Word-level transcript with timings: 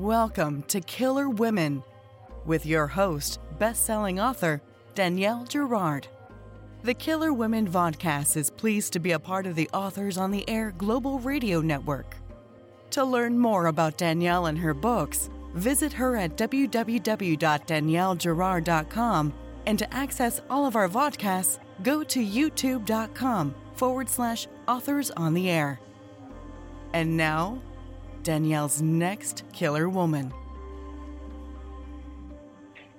Welcome 0.00 0.64
to 0.64 0.80
Killer 0.80 1.28
Women 1.28 1.84
with 2.44 2.66
your 2.66 2.88
host, 2.88 3.38
best-selling 3.60 4.18
author 4.18 4.60
Danielle 4.96 5.44
Girard. 5.44 6.08
The 6.82 6.94
Killer 6.94 7.32
Women 7.32 7.70
Vodcast 7.70 8.36
is 8.36 8.50
pleased 8.50 8.92
to 8.94 8.98
be 8.98 9.12
a 9.12 9.20
part 9.20 9.46
of 9.46 9.54
the 9.54 9.70
Authors 9.72 10.18
on 10.18 10.32
the 10.32 10.50
Air 10.50 10.74
Global 10.76 11.20
Radio 11.20 11.60
Network. 11.60 12.16
To 12.90 13.04
learn 13.04 13.38
more 13.38 13.66
about 13.66 13.96
Danielle 13.96 14.46
and 14.46 14.58
her 14.58 14.74
books, 14.74 15.30
visit 15.54 15.92
her 15.92 16.16
at 16.16 16.36
www.daniellegirard.com 16.36 19.34
and 19.66 19.78
to 19.78 19.94
access 19.94 20.42
all 20.50 20.66
of 20.66 20.74
our 20.74 20.88
vodcasts, 20.88 21.60
go 21.84 22.02
to 22.02 22.18
youtube.com 22.18 23.54
forward 23.76 24.08
slash 24.08 24.48
authors 24.66 25.12
on 25.12 25.34
the 25.34 25.48
air. 25.48 25.78
And 26.92 27.16
now, 27.16 27.60
Danielle's 28.24 28.80
next 28.80 29.44
killer 29.52 29.88
woman. 29.90 30.32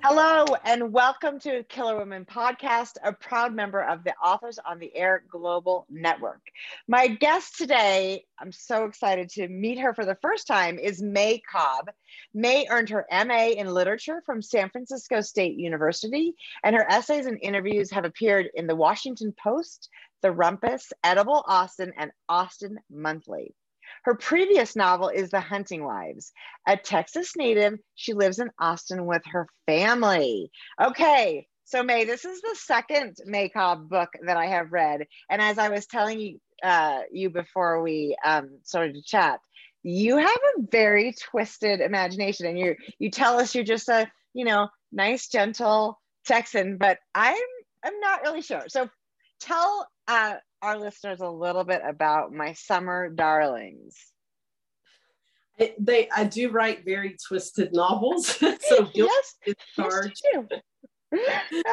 Hello, 0.03 0.45
and 0.63 0.93
welcome 0.93 1.39
to 1.39 1.63
Killer 1.63 1.97
Women 1.97 2.25
Podcast, 2.25 2.97
a 3.03 3.11
proud 3.11 3.55
member 3.55 3.81
of 3.81 4.03
the 4.03 4.13
Authors 4.23 4.59
on 4.63 4.77
the 4.77 4.95
Air 4.95 5.23
Global 5.27 5.87
Network. 5.89 6.41
My 6.87 7.07
guest 7.07 7.57
today, 7.57 8.23
I'm 8.37 8.51
so 8.51 8.85
excited 8.85 9.29
to 9.31 9.47
meet 9.47 9.79
her 9.79 9.95
for 9.95 10.05
the 10.05 10.13
first 10.21 10.45
time, 10.45 10.77
is 10.77 11.01
May 11.01 11.41
Cobb. 11.51 11.89
May 12.35 12.67
earned 12.69 12.89
her 12.89 13.07
MA 13.11 13.47
in 13.47 13.65
Literature 13.65 14.21
from 14.27 14.43
San 14.43 14.69
Francisco 14.69 15.21
State 15.21 15.57
University, 15.57 16.35
and 16.63 16.75
her 16.75 16.85
essays 16.87 17.25
and 17.25 17.39
interviews 17.41 17.89
have 17.89 18.05
appeared 18.05 18.51
in 18.53 18.67
the 18.67 18.75
Washington 18.75 19.33
Post, 19.43 19.89
The 20.21 20.31
Rumpus, 20.31 20.93
Edible 21.03 21.43
Austin, 21.47 21.93
and 21.97 22.11
Austin 22.29 22.77
Monthly. 22.91 23.55
Her 24.03 24.15
previous 24.15 24.75
novel 24.75 25.09
is 25.09 25.29
The 25.29 25.39
Hunting 25.39 25.83
Wives. 25.83 26.31
A 26.67 26.77
Texas 26.77 27.35
native, 27.35 27.79
she 27.95 28.13
lives 28.13 28.39
in 28.39 28.51
Austin 28.59 29.05
with 29.05 29.23
her 29.25 29.47
family. 29.65 30.51
Okay, 30.81 31.47
so 31.63 31.83
May, 31.83 32.05
this 32.05 32.25
is 32.25 32.41
the 32.41 32.55
second 32.55 33.17
May 33.25 33.49
Cobb 33.49 33.89
book 33.89 34.09
that 34.25 34.37
I 34.37 34.47
have 34.47 34.71
read. 34.71 35.07
And 35.29 35.41
as 35.41 35.57
I 35.57 35.69
was 35.69 35.85
telling 35.87 36.19
you, 36.19 36.39
uh, 36.63 37.01
you 37.11 37.29
before 37.29 37.81
we 37.81 38.15
um, 38.23 38.59
started 38.63 38.95
to 38.95 39.03
chat, 39.03 39.39
you 39.85 40.17
have 40.17 40.29
a 40.29 40.61
very 40.71 41.13
twisted 41.13 41.79
imagination 41.79 42.47
and 42.47 42.57
you 42.57 42.75
you 42.97 43.11
tell 43.11 43.39
us 43.39 43.53
you're 43.53 43.63
just 43.63 43.87
a 43.87 44.09
you 44.33 44.43
know 44.43 44.67
nice 44.91 45.27
gentle 45.27 46.01
texan 46.25 46.77
but 46.77 46.97
i'm 47.13 47.35
i'm 47.83 47.99
not 47.99 48.23
really 48.23 48.41
sure 48.41 48.63
so 48.67 48.89
tell 49.39 49.87
uh, 50.07 50.35
our 50.61 50.77
listeners 50.77 51.21
a 51.21 51.29
little 51.29 51.63
bit 51.63 51.81
about 51.85 52.33
my 52.33 52.53
summer 52.53 53.09
darlings? 53.09 53.95
they, 55.79 56.09
I 56.09 56.25
do 56.25 56.49
write 56.49 56.83
very 56.85 57.15
twisted 57.27 57.73
novels, 57.73 58.27
so 58.37 58.89
yes, 58.93 59.35
yes, 59.45 59.55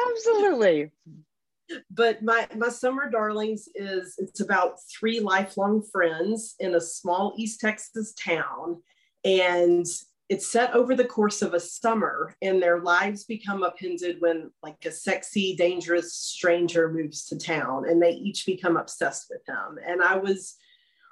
Absolutely. 0.09 0.91
But 1.89 2.21
my 2.21 2.45
my 2.55 2.67
summer 2.67 3.09
darlings 3.09 3.69
is 3.73 4.15
it's 4.17 4.41
about 4.41 4.75
three 4.91 5.21
lifelong 5.21 5.81
friends 5.81 6.55
in 6.59 6.75
a 6.75 6.81
small 6.81 7.33
East 7.37 7.61
Texas 7.61 8.13
town, 8.13 8.83
and 9.23 9.85
it's 10.33 10.51
set 10.51 10.73
over 10.73 10.95
the 10.95 11.05
course 11.05 11.43
of 11.43 11.53
a 11.53 11.59
summer 11.59 12.35
and 12.41 12.59
their 12.59 12.79
lives 12.79 13.23
become 13.23 13.61
upended 13.63 14.17
when 14.19 14.49
like 14.63 14.83
a 14.83 14.91
sexy 14.91 15.55
dangerous 15.55 16.15
stranger 16.15 16.91
moves 16.91 17.25
to 17.25 17.37
town 17.37 17.87
and 17.87 18.01
they 18.01 18.11
each 18.11 18.45
become 18.47 18.75
obsessed 18.75 19.27
with 19.29 19.41
him 19.47 19.77
and 19.87 20.01
i 20.01 20.17
was 20.17 20.55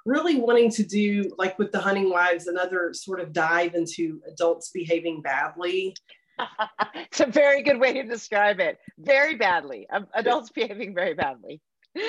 really 0.04 0.40
wanting 0.40 0.70
to 0.70 0.82
do 0.82 1.30
like 1.38 1.56
with 1.58 1.70
the 1.70 1.78
hunting 1.78 2.10
wives 2.10 2.48
another 2.48 2.92
sort 2.92 3.20
of 3.20 3.32
dive 3.32 3.74
into 3.74 4.20
adults 4.28 4.70
behaving 4.70 5.22
badly. 5.22 5.94
It's 6.94 7.20
a 7.20 7.26
very 7.26 7.62
good 7.62 7.78
way 7.78 7.92
to 7.92 8.02
describe 8.04 8.58
it. 8.58 8.78
Very 8.98 9.36
badly. 9.36 9.86
Um, 9.92 10.06
adults 10.14 10.50
behaving 10.50 10.94
very 10.94 11.14
badly. 11.14 11.60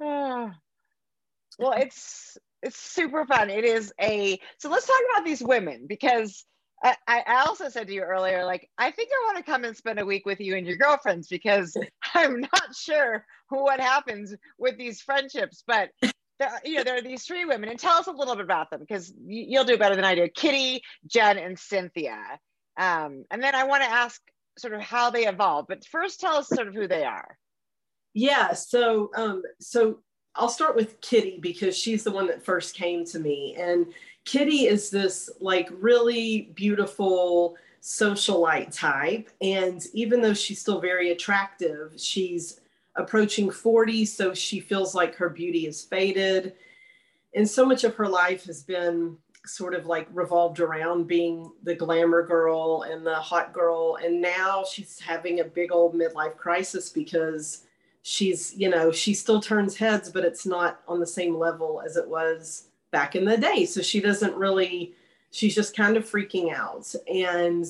Ah. 0.00 0.54
Well 1.58 1.72
it's 1.72 2.36
it's 2.66 2.78
super 2.78 3.24
fun. 3.24 3.48
It 3.48 3.64
is 3.64 3.92
a 4.00 4.38
so 4.58 4.68
let's 4.68 4.86
talk 4.86 5.00
about 5.12 5.24
these 5.24 5.42
women 5.42 5.86
because 5.86 6.44
I, 6.82 6.96
I 7.06 7.44
also 7.46 7.68
said 7.68 7.86
to 7.86 7.94
you 7.94 8.02
earlier, 8.02 8.44
like 8.44 8.68
I 8.76 8.90
think 8.90 9.10
I 9.12 9.26
want 9.26 9.38
to 9.38 9.50
come 9.50 9.64
and 9.64 9.76
spend 9.76 9.98
a 9.98 10.04
week 10.04 10.26
with 10.26 10.40
you 10.40 10.56
and 10.56 10.66
your 10.66 10.76
girlfriends 10.76 11.28
because 11.28 11.76
I'm 12.14 12.40
not 12.40 12.74
sure 12.76 13.24
what 13.48 13.80
happens 13.80 14.34
with 14.58 14.76
these 14.76 15.00
friendships, 15.00 15.62
but 15.66 15.90
there, 16.38 16.50
you 16.64 16.74
know 16.74 16.84
there 16.84 16.98
are 16.98 17.02
these 17.02 17.24
three 17.24 17.44
women, 17.44 17.68
and 17.68 17.78
tell 17.78 17.96
us 17.96 18.08
a 18.08 18.12
little 18.12 18.34
bit 18.34 18.44
about 18.44 18.70
them 18.70 18.80
because 18.80 19.12
you'll 19.26 19.64
do 19.64 19.78
better 19.78 19.96
than 19.96 20.04
I 20.04 20.16
do. 20.16 20.28
Kitty, 20.28 20.82
Jen, 21.06 21.38
and 21.38 21.58
Cynthia, 21.58 22.18
um, 22.78 23.24
and 23.30 23.42
then 23.42 23.54
I 23.54 23.64
want 23.64 23.84
to 23.84 23.90
ask 23.90 24.20
sort 24.58 24.74
of 24.74 24.80
how 24.80 25.10
they 25.10 25.26
evolved. 25.26 25.68
But 25.68 25.86
first, 25.86 26.20
tell 26.20 26.36
us 26.36 26.48
sort 26.48 26.68
of 26.68 26.74
who 26.74 26.88
they 26.88 27.04
are. 27.04 27.38
Yeah. 28.12 28.52
So 28.52 29.10
um, 29.16 29.42
so 29.60 30.00
I'll 30.36 30.48
start 30.48 30.76
with 30.76 31.00
Kitty 31.00 31.38
because 31.40 31.76
she's 31.76 32.04
the 32.04 32.10
one 32.10 32.26
that 32.26 32.44
first 32.44 32.74
came 32.74 33.04
to 33.06 33.18
me. 33.18 33.56
And 33.58 33.86
Kitty 34.24 34.66
is 34.66 34.90
this 34.90 35.30
like 35.40 35.68
really 35.72 36.52
beautiful 36.54 37.56
socialite 37.82 38.76
type. 38.76 39.30
And 39.40 39.82
even 39.94 40.20
though 40.20 40.34
she's 40.34 40.60
still 40.60 40.80
very 40.80 41.10
attractive, 41.12 41.92
she's 41.96 42.60
approaching 42.96 43.50
40. 43.50 44.04
So 44.04 44.34
she 44.34 44.60
feels 44.60 44.94
like 44.94 45.14
her 45.14 45.30
beauty 45.30 45.66
is 45.66 45.82
faded. 45.82 46.54
And 47.34 47.48
so 47.48 47.64
much 47.64 47.84
of 47.84 47.94
her 47.94 48.08
life 48.08 48.44
has 48.46 48.62
been 48.62 49.16
sort 49.46 49.74
of 49.74 49.86
like 49.86 50.08
revolved 50.12 50.58
around 50.58 51.06
being 51.06 51.52
the 51.62 51.74
glamour 51.74 52.26
girl 52.26 52.82
and 52.82 53.06
the 53.06 53.14
hot 53.14 53.52
girl. 53.52 53.98
And 54.02 54.20
now 54.20 54.64
she's 54.68 54.98
having 54.98 55.40
a 55.40 55.44
big 55.44 55.70
old 55.70 55.94
midlife 55.94 56.36
crisis 56.36 56.90
because 56.90 57.65
she's 58.08 58.54
you 58.56 58.68
know 58.68 58.92
she 58.92 59.12
still 59.12 59.40
turns 59.40 59.76
heads 59.76 60.08
but 60.08 60.24
it's 60.24 60.46
not 60.46 60.80
on 60.86 61.00
the 61.00 61.06
same 61.06 61.36
level 61.36 61.82
as 61.84 61.96
it 61.96 62.06
was 62.08 62.68
back 62.92 63.16
in 63.16 63.24
the 63.24 63.36
day. 63.36 63.66
So 63.66 63.82
she 63.82 64.00
doesn't 64.00 64.34
really 64.36 64.94
she's 65.30 65.54
just 65.54 65.76
kind 65.76 65.96
of 65.96 66.10
freaking 66.10 66.54
out. 66.54 66.94
And 67.12 67.66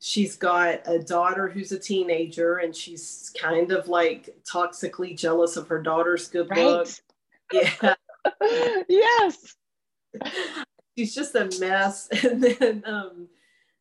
she's 0.00 0.36
got 0.36 0.80
a 0.86 0.98
daughter 0.98 1.48
who's 1.48 1.72
a 1.72 1.78
teenager 1.78 2.58
and 2.58 2.74
she's 2.74 3.32
kind 3.40 3.72
of 3.72 3.88
like 3.88 4.36
toxically 4.44 5.16
jealous 5.16 5.56
of 5.56 5.68
her 5.68 5.80
daughter's 5.80 6.28
good 6.28 6.50
right. 6.50 6.64
look. 6.64 6.88
Yeah. 7.52 7.94
Yes. 8.86 9.54
She's 10.98 11.14
just 11.14 11.34
a 11.34 11.48
mess. 11.58 12.08
And 12.24 12.42
then 12.42 12.82
um 12.84 13.28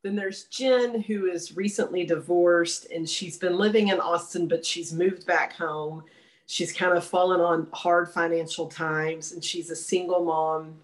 then 0.03 0.15
there's 0.15 0.45
Jen, 0.45 1.01
who 1.01 1.25
is 1.25 1.57
recently 1.57 2.05
divorced 2.05 2.87
and 2.91 3.07
she's 3.07 3.37
been 3.37 3.57
living 3.57 3.89
in 3.89 3.99
Austin, 3.99 4.47
but 4.47 4.65
she's 4.65 4.93
moved 4.93 5.25
back 5.25 5.53
home. 5.53 6.03
She's 6.45 6.71
kind 6.71 6.97
of 6.97 7.03
fallen 7.03 7.41
on 7.41 7.67
hard 7.73 8.09
financial 8.09 8.67
times 8.67 9.33
and 9.33 9.43
she's 9.43 9.69
a 9.69 9.75
single 9.75 10.23
mom. 10.23 10.75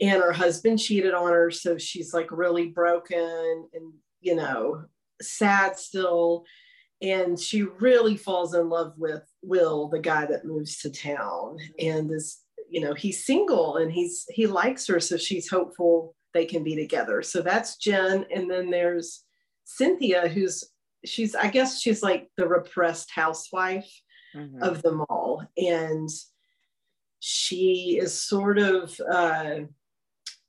And 0.00 0.20
her 0.22 0.32
husband 0.32 0.78
cheated 0.78 1.14
on 1.14 1.32
her. 1.32 1.50
So 1.50 1.78
she's 1.78 2.12
like 2.12 2.30
really 2.30 2.66
broken 2.66 3.68
and, 3.72 3.92
you 4.20 4.34
know, 4.34 4.84
sad 5.22 5.78
still. 5.78 6.44
And 7.00 7.38
she 7.38 7.62
really 7.62 8.16
falls 8.16 8.54
in 8.54 8.68
love 8.68 8.94
with 8.98 9.22
Will, 9.42 9.88
the 9.88 10.00
guy 10.00 10.26
that 10.26 10.44
moves 10.44 10.78
to 10.78 10.90
town 10.90 11.58
and 11.78 12.10
is, 12.10 12.40
you 12.68 12.80
know, 12.80 12.94
he's 12.94 13.24
single 13.24 13.76
and 13.76 13.92
he's, 13.92 14.26
he 14.28 14.46
likes 14.46 14.86
her. 14.88 14.98
So 14.98 15.16
she's 15.16 15.48
hopeful 15.48 16.16
they 16.36 16.44
can 16.44 16.62
be 16.62 16.76
together. 16.76 17.22
So 17.22 17.40
that's 17.40 17.76
Jen. 17.76 18.26
And 18.34 18.50
then 18.50 18.70
there's 18.70 19.24
Cynthia, 19.64 20.28
who's 20.28 20.64
she's, 21.04 21.34
I 21.34 21.48
guess 21.48 21.80
she's 21.80 22.02
like 22.02 22.30
the 22.36 22.46
repressed 22.46 23.10
housewife 23.10 23.90
mm-hmm. 24.34 24.62
of 24.62 24.82
them 24.82 25.04
all. 25.08 25.44
And 25.56 26.08
she 27.20 27.98
is 28.00 28.12
sort 28.12 28.58
of 28.58 29.00
uh, 29.10 29.60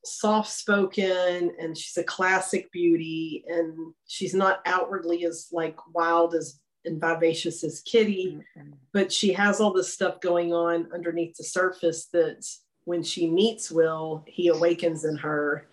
soft 0.03 0.51
spoken 0.51 1.51
and 1.59 1.77
she's 1.77 1.97
a 1.97 2.03
classic 2.03 2.71
beauty. 2.71 3.45
And 3.47 3.93
she's 4.07 4.33
not 4.33 4.59
outwardly 4.65 5.23
as 5.25 5.47
like 5.51 5.77
wild 5.93 6.35
as 6.35 6.59
and 6.85 7.01
vivacious 7.01 7.63
as 7.63 7.81
Kitty, 7.81 8.39
mm-hmm. 8.57 8.71
but 8.93 9.11
she 9.11 9.33
has 9.33 9.59
all 9.59 9.73
this 9.73 9.93
stuff 9.93 10.19
going 10.21 10.53
on 10.53 10.87
underneath 10.93 11.35
the 11.35 11.43
surface 11.43 12.07
that 12.13 12.45
when 12.85 13.03
she 13.03 13.29
meets 13.29 13.69
Will, 13.69 14.23
he 14.25 14.47
awakens 14.47 15.03
in 15.03 15.17
her 15.17 15.67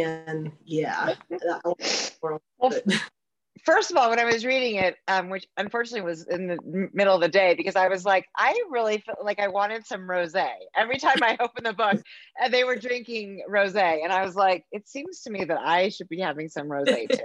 and 0.00 0.52
yeah 0.64 1.14
well, 2.22 2.72
first 3.64 3.90
of 3.90 3.96
all 3.96 4.10
when 4.10 4.18
i 4.18 4.24
was 4.24 4.44
reading 4.44 4.76
it 4.76 4.96
um, 5.08 5.28
which 5.28 5.46
unfortunately 5.56 6.00
was 6.00 6.26
in 6.26 6.46
the 6.46 6.88
middle 6.92 7.14
of 7.14 7.20
the 7.20 7.28
day 7.28 7.54
because 7.54 7.76
i 7.76 7.88
was 7.88 8.04
like 8.04 8.26
i 8.36 8.58
really 8.70 8.98
felt 8.98 9.24
like 9.24 9.38
i 9.38 9.48
wanted 9.48 9.86
some 9.86 10.00
rosé 10.02 10.48
every 10.76 10.98
time 10.98 11.18
i 11.22 11.36
opened 11.40 11.66
the 11.66 11.72
book 11.72 12.00
and 12.42 12.52
they 12.52 12.64
were 12.64 12.76
drinking 12.76 13.42
rosé 13.48 14.02
and 14.02 14.12
i 14.12 14.24
was 14.24 14.34
like 14.34 14.64
it 14.72 14.88
seems 14.88 15.20
to 15.20 15.30
me 15.30 15.44
that 15.44 15.58
i 15.60 15.88
should 15.88 16.08
be 16.08 16.18
having 16.20 16.48
some 16.48 16.68
rosé 16.68 17.08
too. 17.12 17.22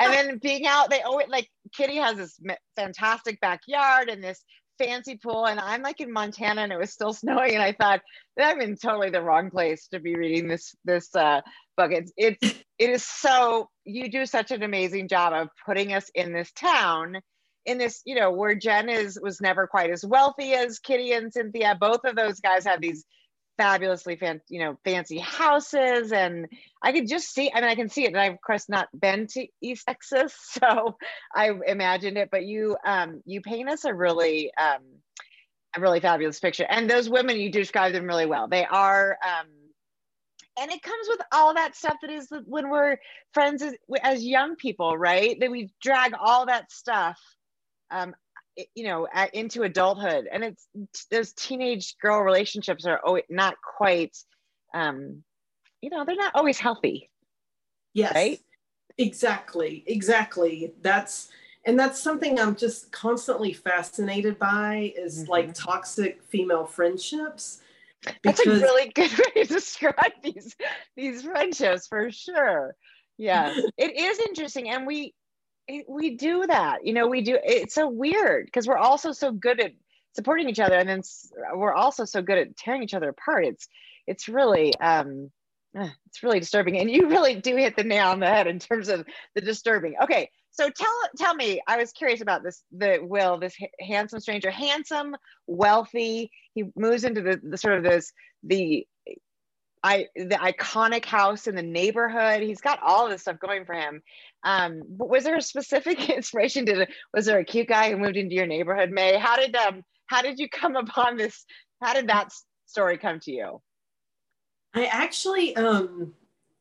And 0.00 0.12
then 0.12 0.38
being 0.38 0.66
out 0.66 0.90
they 0.90 1.02
always 1.02 1.28
like 1.28 1.48
kitty 1.72 1.96
has 1.96 2.16
this 2.16 2.40
fantastic 2.74 3.40
backyard 3.40 4.08
and 4.08 4.22
this 4.22 4.42
fancy 4.78 5.16
pool 5.16 5.46
and 5.46 5.60
I'm 5.60 5.82
like 5.82 6.00
in 6.00 6.12
Montana 6.12 6.62
and 6.62 6.72
it 6.72 6.78
was 6.78 6.92
still 6.92 7.12
snowing 7.14 7.54
and 7.54 7.62
I 7.62 7.72
thought 7.72 8.02
that 8.36 8.50
I'm 8.50 8.60
in 8.60 8.76
totally 8.76 9.10
the 9.10 9.22
wrong 9.22 9.50
place 9.50 9.88
to 9.88 10.00
be 10.00 10.14
reading 10.14 10.48
this 10.48 10.74
this 10.84 11.14
uh, 11.14 11.40
book. 11.76 11.92
It's 11.92 12.12
it's 12.16 12.62
it 12.78 12.90
is 12.90 13.04
so 13.04 13.68
you 13.84 14.10
do 14.10 14.26
such 14.26 14.50
an 14.50 14.62
amazing 14.62 15.08
job 15.08 15.32
of 15.32 15.48
putting 15.64 15.92
us 15.92 16.10
in 16.14 16.32
this 16.32 16.52
town 16.52 17.20
in 17.64 17.78
this 17.78 18.02
you 18.04 18.14
know 18.14 18.30
where 18.30 18.54
Jen 18.54 18.88
is 18.88 19.18
was 19.20 19.40
never 19.40 19.66
quite 19.66 19.90
as 19.90 20.04
wealthy 20.04 20.52
as 20.52 20.78
Kitty 20.78 21.12
and 21.12 21.32
Cynthia. 21.32 21.76
Both 21.78 22.04
of 22.04 22.16
those 22.16 22.40
guys 22.40 22.64
have 22.64 22.80
these 22.80 23.04
fabulously 23.56 24.16
fan, 24.16 24.40
you 24.48 24.60
know, 24.60 24.78
fancy 24.84 25.18
houses. 25.18 26.12
And 26.12 26.48
I 26.82 26.92
could 26.92 27.08
just 27.08 27.32
see, 27.32 27.50
I 27.52 27.60
mean, 27.60 27.70
I 27.70 27.74
can 27.74 27.88
see 27.88 28.04
it. 28.04 28.08
And 28.08 28.18
I've 28.18 28.34
of 28.34 28.40
course 28.40 28.68
not 28.68 28.88
been 28.98 29.26
to 29.28 29.46
East 29.60 29.84
Texas, 29.86 30.34
so 30.42 30.96
I 31.34 31.52
imagined 31.66 32.18
it, 32.18 32.28
but 32.30 32.44
you 32.44 32.76
um 32.84 33.22
you 33.24 33.40
paint 33.40 33.68
us 33.68 33.84
a 33.84 33.94
really 33.94 34.52
um 34.54 34.82
a 35.76 35.80
really 35.80 36.00
fabulous 36.00 36.40
picture. 36.40 36.66
And 36.68 36.88
those 36.88 37.08
women, 37.08 37.36
you 37.36 37.50
describe 37.50 37.92
them 37.92 38.06
really 38.06 38.26
well. 38.26 38.48
They 38.48 38.64
are 38.64 39.18
um 39.24 39.46
and 40.58 40.70
it 40.70 40.82
comes 40.82 41.06
with 41.08 41.20
all 41.32 41.54
that 41.54 41.76
stuff 41.76 41.96
that 42.00 42.10
is 42.10 42.28
when 42.46 42.70
we're 42.70 42.96
friends 43.34 43.60
as, 43.60 43.74
as 44.02 44.24
young 44.24 44.56
people, 44.56 44.96
right? 44.96 45.38
That 45.38 45.50
we 45.50 45.70
drag 45.82 46.14
all 46.18 46.46
that 46.46 46.72
stuff 46.72 47.20
um, 47.90 48.14
you 48.74 48.84
know 48.84 49.06
into 49.32 49.62
adulthood. 49.62 50.28
And 50.30 50.44
it's 50.44 50.66
those 51.10 51.32
teenage 51.32 51.96
girl 51.98 52.20
relationships 52.20 52.86
are 52.86 53.00
not 53.28 53.56
quite 53.60 54.16
um 54.74 55.22
you 55.80 55.90
know 55.90 56.04
they're 56.04 56.16
not 56.16 56.34
always 56.34 56.58
healthy. 56.58 57.10
Yes. 57.94 58.14
Right? 58.14 58.40
Exactly. 58.98 59.84
Exactly. 59.86 60.72
That's 60.82 61.28
and 61.64 61.78
that's 61.78 62.00
something 62.00 62.38
i'm 62.38 62.54
just 62.54 62.92
constantly 62.92 63.52
fascinated 63.52 64.38
by 64.38 64.92
is 64.96 65.22
mm-hmm. 65.22 65.30
like 65.32 65.54
toxic 65.54 66.22
female 66.22 66.64
friendships. 66.64 67.60
Because... 68.02 68.20
that's 68.22 68.46
a 68.46 68.50
really 68.50 68.90
good 68.94 69.10
way 69.10 69.42
to 69.42 69.52
describe 69.52 70.12
these 70.22 70.54
these 70.96 71.22
friendships 71.22 71.86
for 71.86 72.10
sure. 72.10 72.74
Yeah. 73.18 73.54
It 73.78 73.96
is 73.96 74.18
interesting. 74.20 74.68
And 74.68 74.86
we 74.86 75.14
we 75.88 76.16
do 76.16 76.46
that 76.46 76.86
you 76.86 76.92
know 76.92 77.08
we 77.08 77.22
do 77.22 77.38
it's 77.42 77.74
so 77.74 77.88
weird 77.88 78.44
because 78.46 78.66
we're 78.66 78.76
also 78.76 79.12
so 79.12 79.32
good 79.32 79.60
at 79.60 79.72
supporting 80.16 80.48
each 80.48 80.58
other 80.58 80.74
and 80.74 80.88
then 80.88 81.02
we're 81.54 81.74
also 81.74 82.04
so 82.04 82.22
good 82.22 82.38
at 82.38 82.56
tearing 82.56 82.82
each 82.82 82.94
other 82.94 83.10
apart. 83.10 83.44
It's 83.44 83.68
it's 84.06 84.28
really 84.28 84.74
um 84.80 85.30
eh, 85.76 85.90
it's 86.06 86.22
really 86.22 86.40
disturbing 86.40 86.78
and 86.78 86.90
you 86.90 87.08
really 87.08 87.36
do 87.36 87.54
hit 87.54 87.76
the 87.76 87.84
nail 87.84 88.08
on 88.08 88.20
the 88.20 88.26
head 88.26 88.48
in 88.48 88.58
terms 88.58 88.88
of 88.88 89.06
the 89.34 89.40
disturbing. 89.40 89.94
Okay 90.02 90.30
so 90.50 90.70
tell 90.70 91.00
tell 91.18 91.34
me 91.34 91.60
i 91.68 91.76
was 91.76 91.92
curious 91.92 92.22
about 92.22 92.42
this 92.42 92.62
the 92.72 92.98
will 93.02 93.38
this 93.38 93.54
handsome 93.78 94.20
stranger 94.20 94.50
handsome 94.50 95.14
wealthy 95.46 96.30
he 96.54 96.64
moves 96.74 97.04
into 97.04 97.20
the, 97.20 97.38
the 97.42 97.58
sort 97.58 97.76
of 97.76 97.84
this 97.84 98.10
the 98.42 98.86
I 99.86 100.08
the 100.16 100.34
iconic 100.34 101.04
house 101.04 101.46
in 101.46 101.54
the 101.54 101.62
neighborhood. 101.62 102.42
He's 102.42 102.60
got 102.60 102.82
all 102.82 103.08
this 103.08 103.22
stuff 103.22 103.38
going 103.38 103.64
for 103.64 103.74
him. 103.74 104.02
Um, 104.42 104.82
but 104.88 105.08
was 105.08 105.22
there 105.22 105.36
a 105.36 105.42
specific 105.42 106.10
inspiration? 106.16 106.64
Did 106.64 106.88
was 107.14 107.26
there 107.26 107.38
a 107.38 107.44
cute 107.44 107.68
guy 107.68 107.90
who 107.90 107.96
moved 107.96 108.16
into 108.16 108.34
your 108.34 108.48
neighborhood, 108.48 108.90
May? 108.90 109.16
How 109.16 109.36
did 109.36 109.54
um 109.54 109.82
how 110.08 110.22
did 110.22 110.40
you 110.40 110.48
come 110.52 110.74
upon 110.74 111.16
this? 111.16 111.44
How 111.80 111.94
did 111.94 112.08
that 112.08 112.32
story 112.66 112.98
come 112.98 113.20
to 113.20 113.30
you? 113.30 113.62
I 114.74 114.86
actually 114.86 115.54
um 115.54 116.14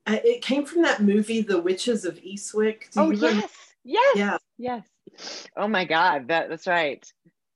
I, 0.06 0.22
it 0.24 0.44
came 0.44 0.64
from 0.64 0.84
that 0.84 1.02
movie, 1.02 1.42
The 1.42 1.60
Witches 1.60 2.06
of 2.06 2.20
Eastwick. 2.20 2.92
Do 2.92 3.02
oh 3.02 3.10
yes, 3.10 3.52
yes, 3.84 4.18
yeah. 4.18 4.38
yes. 4.60 5.48
Oh 5.58 5.68
my 5.68 5.86
God, 5.86 6.28
that 6.28 6.50
that's 6.50 6.68
right. 6.68 7.04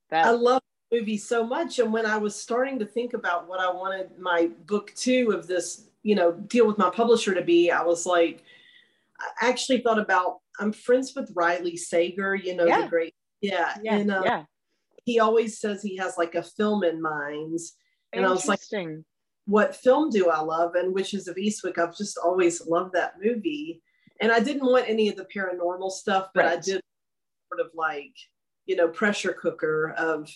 That 0.10 0.26
I 0.26 0.32
love 0.32 0.64
movie 0.92 1.18
so 1.18 1.46
much. 1.46 1.80
And 1.80 1.94
when 1.94 2.06
I 2.06 2.18
was 2.18 2.36
starting 2.36 2.80
to 2.80 2.86
think 2.86 3.14
about 3.14 3.48
what 3.48 3.60
I 3.60 3.72
wanted 3.72 4.18
my 4.20 4.50
book 4.66 4.94
two 4.96 5.32
of 5.36 5.48
this, 5.48 5.86
you 6.04 6.16
know, 6.16 6.32
deal 6.32 6.66
with 6.68 6.78
my 6.78 6.90
publisher 6.90 7.34
to 7.34 7.42
be, 7.42 7.72
I 7.72 7.84
was 7.84 8.06
like, 8.06 8.44
I 9.20 9.50
actually 9.50 9.82
thought 9.82 10.00
about 10.00 10.40
I'm 10.60 10.74
friends 10.74 11.14
with 11.16 11.32
Riley 11.36 11.78
Sager, 11.78 12.36
you 12.36 12.56
know, 12.56 12.66
yeah. 12.66 12.82
the 12.82 12.88
great, 12.88 13.14
yeah, 13.42 13.76
yeah, 13.82 13.96
and 13.96 14.12
uh, 14.12 14.22
yeah. 14.26 14.44
He 15.06 15.20
always 15.20 15.60
says 15.60 15.82
he 15.82 15.96
has 15.98 16.18
like 16.18 16.36
a 16.36 16.44
film 16.44 16.84
in 16.84 17.02
mind, 17.02 17.58
and 18.14 18.26
I 18.26 18.30
was 18.30 18.48
like, 18.48 18.60
what 19.46 19.76
film 19.76 20.10
do 20.10 20.30
I 20.30 20.40
love? 20.40 20.76
And 20.76 20.94
Witches 20.94 21.28
of 21.28 21.38
Eastwick. 21.38 21.78
I've 21.78 21.98
just 21.98 22.18
always 22.18 22.66
loved 22.68 22.94
that 22.94 23.14
movie, 23.22 23.82
and 24.22 24.32
I 24.32 24.40
didn't 24.40 24.70
want 24.70 24.90
any 24.90 25.10
of 25.10 25.16
the 25.16 25.28
paranormal 25.34 25.92
stuff, 25.92 26.30
but 26.34 26.46
right. 26.46 26.58
I 26.58 26.62
did 26.62 26.82
sort 27.50 27.66
of 27.66 27.72
like, 27.74 28.14
you 28.66 28.76
know, 28.76 28.90
pressure 28.90 29.34
cooker 29.34 29.96
of 29.98 30.30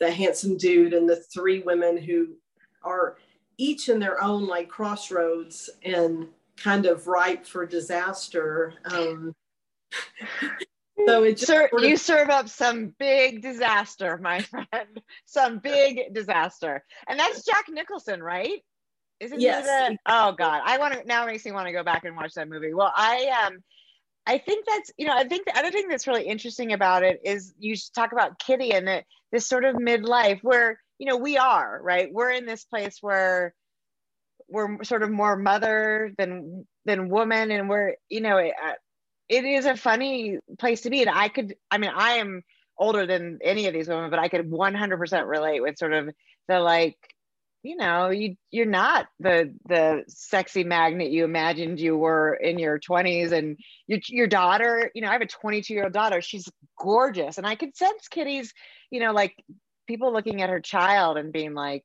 the 0.00 0.10
handsome 0.10 0.56
dude 0.56 0.92
and 0.92 1.08
the 1.08 1.16
three 1.34 1.60
women 1.60 1.96
who 1.96 2.34
are 2.82 3.16
each 3.58 3.88
in 3.88 3.98
their 3.98 4.22
own 4.22 4.46
like 4.46 4.68
crossroads 4.68 5.70
and 5.84 6.28
kind 6.56 6.86
of 6.86 7.06
ripe 7.06 7.46
for 7.46 7.66
disaster. 7.66 8.74
Um, 8.84 9.34
so 11.06 11.24
it 11.24 11.38
Sir, 11.38 11.68
sort 11.70 11.82
of- 11.82 11.88
you 11.88 11.96
serve 11.96 12.30
up 12.30 12.48
some 12.48 12.94
big 12.98 13.42
disaster, 13.42 14.18
my 14.18 14.40
friend. 14.42 15.00
some 15.24 15.58
big 15.58 16.12
disaster, 16.12 16.84
and 17.08 17.18
that's 17.18 17.44
Jack 17.44 17.66
Nicholson, 17.68 18.22
right? 18.22 18.60
Isn't 19.20 19.40
yes. 19.40 19.64
The, 19.64 19.96
oh 20.06 20.32
God, 20.32 20.60
I 20.64 20.76
want 20.76 20.92
to 20.94 21.04
now 21.06 21.24
makes 21.24 21.44
me 21.44 21.52
want 21.52 21.66
to 21.66 21.72
go 21.72 21.82
back 21.82 22.04
and 22.04 22.14
watch 22.16 22.34
that 22.34 22.48
movie. 22.48 22.74
Well, 22.74 22.92
I 22.94 23.46
um, 23.46 23.58
I 24.26 24.38
think 24.38 24.66
that's 24.66 24.92
you 24.96 25.06
know 25.06 25.14
I 25.14 25.24
think 25.24 25.46
the 25.46 25.56
other 25.56 25.70
thing 25.70 25.88
that's 25.88 26.06
really 26.06 26.24
interesting 26.24 26.72
about 26.72 27.02
it 27.02 27.20
is 27.24 27.54
you 27.58 27.76
talk 27.94 28.12
about 28.12 28.38
Kitty 28.38 28.72
and 28.72 28.86
the, 28.86 29.04
this 29.32 29.46
sort 29.46 29.64
of 29.64 29.76
midlife 29.76 30.40
where 30.42 30.80
you 30.98 31.06
know 31.06 31.16
we 31.16 31.36
are 31.36 31.80
right? 31.82 32.12
We're 32.12 32.30
in 32.30 32.46
this 32.46 32.64
place 32.64 32.98
where 33.00 33.54
we're 34.48 34.82
sort 34.84 35.02
of 35.02 35.10
more 35.10 35.36
mother 35.36 36.12
than 36.18 36.66
than 36.84 37.08
woman 37.08 37.50
and 37.50 37.68
we're 37.68 37.94
you 38.08 38.20
know 38.20 38.38
it, 38.38 38.54
uh, 38.64 38.72
it 39.28 39.44
is 39.44 39.66
a 39.66 39.76
funny 39.76 40.38
place 40.58 40.82
to 40.82 40.90
be 40.90 41.02
and 41.02 41.10
I 41.10 41.28
could 41.28 41.54
I 41.70 41.78
mean 41.78 41.90
I 41.94 42.14
am 42.14 42.42
older 42.78 43.06
than 43.06 43.38
any 43.42 43.66
of 43.66 43.74
these 43.74 43.88
women 43.88 44.10
but 44.10 44.18
I 44.18 44.28
could 44.28 44.50
100% 44.50 45.28
relate 45.28 45.60
with 45.62 45.78
sort 45.78 45.92
of 45.92 46.10
the 46.48 46.60
like 46.60 46.98
you 47.66 47.76
know 47.76 48.10
you 48.10 48.36
you're 48.50 48.64
not 48.64 49.06
the 49.18 49.52
the 49.68 50.04
sexy 50.06 50.62
magnet 50.62 51.10
you 51.10 51.24
imagined 51.24 51.80
you 51.80 51.96
were 51.96 52.34
in 52.34 52.58
your 52.58 52.78
20s 52.78 53.32
and 53.32 53.58
your, 53.88 53.98
your 54.08 54.26
daughter 54.28 54.90
you 54.94 55.02
know 55.02 55.08
i 55.08 55.12
have 55.12 55.20
a 55.20 55.26
22 55.26 55.74
year 55.74 55.84
old 55.84 55.92
daughter. 55.92 56.20
She's 56.20 56.48
gorgeous. 56.78 57.38
And 57.38 57.46
i 57.46 57.56
could 57.56 57.76
sense 57.76 58.08
kitty's 58.08 58.52
you 58.90 59.00
know 59.00 59.12
like 59.12 59.34
people 59.88 60.12
looking 60.12 60.42
at 60.42 60.50
her 60.50 60.60
child 60.60 61.18
and 61.18 61.32
being 61.32 61.54
like 61.54 61.84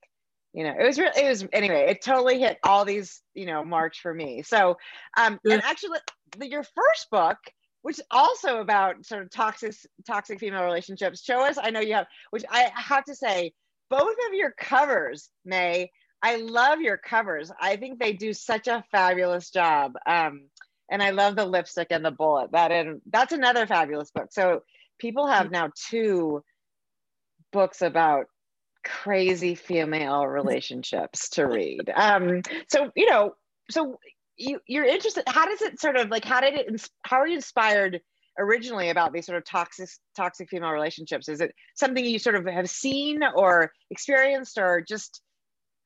you 0.54 0.64
know 0.64 0.74
it 0.80 0.86
was 0.86 1.00
really 1.00 1.20
it 1.20 1.30
was 1.30 1.46
anyway 1.52 1.88
it 1.90 2.04
totally 2.04 2.40
hit 2.40 2.58
all 2.64 2.86
these 2.86 3.22
you 3.34 3.46
know 3.46 3.64
marks 3.66 3.98
for 3.98 4.14
me. 4.14 4.44
So 4.44 4.78
um 5.18 5.40
yeah. 5.44 5.56
and 5.56 5.64
actually 5.64 6.00
your 6.42 6.64
first 6.64 7.10
book 7.12 7.38
which 7.82 7.98
is 7.98 8.06
also 8.12 8.60
about 8.60 9.04
sort 9.06 9.24
of 9.24 9.32
toxic 9.32 9.74
toxic 10.06 10.40
female 10.40 10.64
relationships 10.64 11.24
show 11.24 11.44
us 11.44 11.58
i 11.62 11.72
know 11.72 11.80
you 11.80 11.94
have 11.94 12.06
which 12.30 12.46
i 12.50 12.72
have 12.76 13.04
to 13.04 13.16
say 13.16 13.52
both 13.92 14.16
of 14.28 14.34
your 14.34 14.52
covers, 14.52 15.30
May. 15.46 15.92
I 16.24 16.38
love 16.38 16.82
your 16.82 16.98
covers. 16.98 17.52
I 17.60 17.76
think 17.76 18.00
they 18.00 18.14
do 18.14 18.34
such 18.34 18.68
a 18.68 18.84
fabulous 18.92 19.50
job. 19.50 19.94
Um, 20.08 20.46
and 20.90 21.04
I 21.04 21.12
love 21.12 21.36
the 21.36 21.46
lipstick 21.46 21.88
and 21.92 22.04
the 22.04 22.12
bullet. 22.12 22.52
That 22.52 22.72
and 22.72 23.02
that's 23.12 23.34
another 23.34 23.68
fabulous 23.68 24.12
book. 24.12 24.28
So 24.32 24.62
people 24.98 25.28
have 25.28 25.52
now 25.52 25.72
two 25.90 26.44
books 27.52 27.82
about 27.82 28.28
crazy 28.84 29.56
female 29.56 30.26
relationships 30.26 31.30
to 31.32 31.46
read. 31.46 31.92
Um, 31.94 32.42
so 32.70 32.92
you 32.96 33.10
know, 33.10 33.36
so 33.70 34.00
you 34.38 34.60
you're 34.68 34.86
interested. 34.86 35.24
How 35.28 35.46
does 35.46 35.62
it 35.62 35.80
sort 35.80 35.98
of 35.98 36.10
like? 36.10 36.26
How 36.26 36.42
did 36.42 36.54
it? 36.56 36.90
How 37.04 37.18
are 37.18 37.28
you 37.28 37.36
inspired 37.36 38.02
originally 38.38 38.90
about 38.90 39.14
these 39.14 39.26
sort 39.26 39.38
of 39.38 39.46
toxic 39.46 39.90
toxic 40.16 40.50
female 40.50 40.72
relationships? 40.72 41.30
Is 41.30 41.42
it 41.42 41.54
something 41.76 42.04
you 42.04 42.20
sort 42.20 42.36
of 42.36 42.46
have 42.46 42.70
seen 42.70 43.22
or 43.36 43.72
experienced 43.90 44.58
or 44.58 44.82
just 44.82 45.22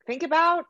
think 0.06 0.22
about? 0.22 0.64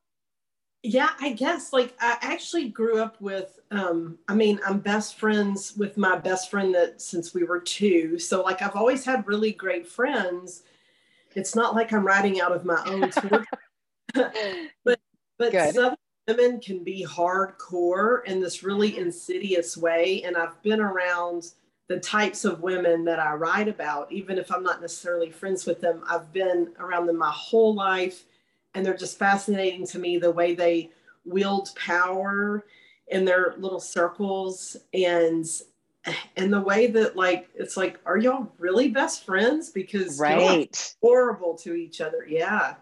Yeah, 0.82 1.10
I 1.20 1.32
guess 1.32 1.72
like 1.72 1.96
I 2.00 2.16
actually 2.20 2.68
grew 2.68 3.00
up 3.00 3.20
with 3.20 3.58
um 3.70 4.18
I 4.28 4.34
mean, 4.34 4.60
I'm 4.66 4.78
best 4.78 5.18
friends 5.18 5.76
with 5.76 5.96
my 5.96 6.16
best 6.18 6.50
friend 6.50 6.74
that 6.74 7.00
since 7.00 7.34
we 7.34 7.44
were 7.44 7.60
2. 7.60 8.18
So 8.18 8.42
like 8.42 8.62
I've 8.62 8.76
always 8.76 9.04
had 9.04 9.26
really 9.26 9.52
great 9.52 9.86
friends. 9.86 10.62
It's 11.34 11.54
not 11.54 11.74
like 11.74 11.92
I'm 11.92 12.06
writing 12.06 12.40
out 12.40 12.52
of 12.52 12.64
my 12.64 12.82
own 12.86 13.10
but 14.84 15.00
but 15.38 15.52
Good. 15.52 15.74
some 15.74 15.96
women 16.28 16.60
can 16.60 16.82
be 16.82 17.04
hardcore 17.04 18.24
in 18.24 18.40
this 18.40 18.62
really 18.62 18.96
insidious 18.98 19.76
way 19.76 20.22
and 20.24 20.36
I've 20.36 20.60
been 20.62 20.80
around 20.80 21.52
the 21.88 22.00
types 22.00 22.44
of 22.44 22.62
women 22.62 23.04
that 23.04 23.20
I 23.20 23.34
write 23.34 23.68
about, 23.68 24.10
even 24.10 24.38
if 24.38 24.50
I'm 24.50 24.62
not 24.62 24.80
necessarily 24.80 25.30
friends 25.30 25.66
with 25.66 25.80
them, 25.80 26.02
I've 26.08 26.32
been 26.32 26.72
around 26.78 27.06
them 27.06 27.16
my 27.16 27.30
whole 27.30 27.74
life. 27.74 28.24
And 28.74 28.84
they're 28.84 28.96
just 28.96 29.18
fascinating 29.18 29.86
to 29.86 29.98
me 29.98 30.18
the 30.18 30.30
way 30.30 30.54
they 30.54 30.90
wield 31.24 31.70
power 31.76 32.64
in 33.08 33.24
their 33.24 33.54
little 33.58 33.80
circles 33.80 34.76
and 34.92 35.46
and 36.36 36.52
the 36.52 36.60
way 36.60 36.86
that 36.86 37.16
like 37.16 37.48
it's 37.54 37.76
like 37.76 37.98
are 38.06 38.16
y'all 38.16 38.52
really 38.58 38.88
best 38.88 39.24
friends? 39.24 39.70
Because 39.70 40.20
right. 40.20 40.94
horrible 41.02 41.54
to 41.58 41.74
each 41.74 42.00
other. 42.00 42.26
Yeah. 42.28 42.74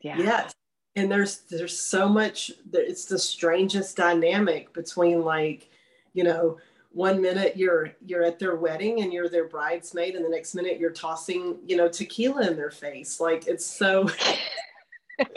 Yeah. 0.00 0.18
Yes. 0.18 0.54
And 0.94 1.10
there's 1.10 1.40
there's 1.50 1.78
so 1.78 2.08
much 2.08 2.52
that 2.70 2.88
it's 2.88 3.06
the 3.06 3.18
strangest 3.18 3.96
dynamic 3.96 4.72
between 4.72 5.22
like 5.22 5.70
you 6.12 6.24
know 6.24 6.58
one 6.92 7.20
minute 7.20 7.56
you're 7.56 7.90
you're 8.04 8.22
at 8.22 8.38
their 8.38 8.56
wedding 8.56 9.00
and 9.02 9.12
you're 9.12 9.28
their 9.28 9.48
bridesmaid 9.48 10.14
and 10.14 10.24
the 10.24 10.28
next 10.28 10.54
minute 10.54 10.78
you're 10.78 10.90
tossing 10.90 11.56
you 11.66 11.76
know 11.76 11.88
tequila 11.88 12.46
in 12.46 12.56
their 12.56 12.70
face. 12.70 13.20
Like 13.20 13.46
it's 13.46 13.66
so 13.66 14.08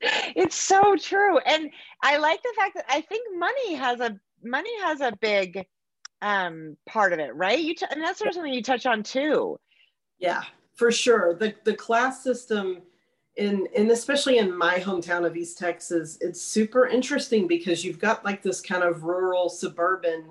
it's 0.00 0.56
so 0.56 0.96
true. 0.96 1.38
And 1.38 1.70
i 2.02 2.18
like 2.18 2.42
the 2.42 2.52
fact 2.56 2.74
that 2.74 2.84
i 2.88 3.00
think 3.00 3.38
money 3.38 3.74
has 3.74 4.00
a 4.00 4.18
money 4.42 4.70
has 4.82 5.00
a 5.00 5.12
big 5.20 5.64
um 6.22 6.76
part 6.86 7.12
of 7.12 7.18
it 7.18 7.34
right? 7.34 7.58
You 7.58 7.74
t- 7.74 7.86
and 7.90 8.02
that's 8.02 8.18
sort 8.18 8.28
of 8.28 8.34
something 8.34 8.52
you 8.52 8.62
touch 8.62 8.86
on 8.86 9.02
too. 9.02 9.58
Yeah 10.18 10.42
for 10.74 10.90
sure. 10.90 11.34
The 11.34 11.54
the 11.64 11.74
class 11.74 12.22
system 12.22 12.82
in 13.36 13.66
and 13.76 13.90
especially 13.90 14.38
in 14.38 14.56
my 14.56 14.78
hometown 14.78 15.26
of 15.26 15.36
east 15.36 15.58
texas 15.58 16.18
it's 16.20 16.40
super 16.40 16.86
interesting 16.86 17.48
because 17.48 17.84
you've 17.84 17.98
got 17.98 18.24
like 18.24 18.42
this 18.42 18.60
kind 18.60 18.84
of 18.84 19.02
rural 19.02 19.48
suburban 19.48 20.26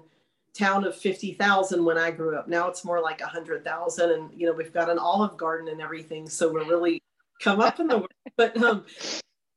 town 0.54 0.86
of 0.86 0.96
50,000 0.96 1.84
when 1.84 1.98
I 1.98 2.12
grew 2.12 2.38
up. 2.38 2.48
Now 2.48 2.68
it's 2.68 2.86
more 2.86 3.02
like 3.02 3.20
100,000 3.20 4.12
and 4.12 4.30
you 4.40 4.46
know 4.46 4.54
we've 4.54 4.74
got 4.74 4.90
an 4.90 5.00
olive 5.00 5.36
garden 5.38 5.68
and 5.68 5.82
everything. 5.82 6.30
So 6.30 6.52
we're 6.52 6.66
really 6.66 7.02
come 7.42 7.60
up 7.60 7.80
in 7.80 7.88
the 7.88 7.98
world. 7.98 8.10
But 8.36 8.58
um 8.64 8.86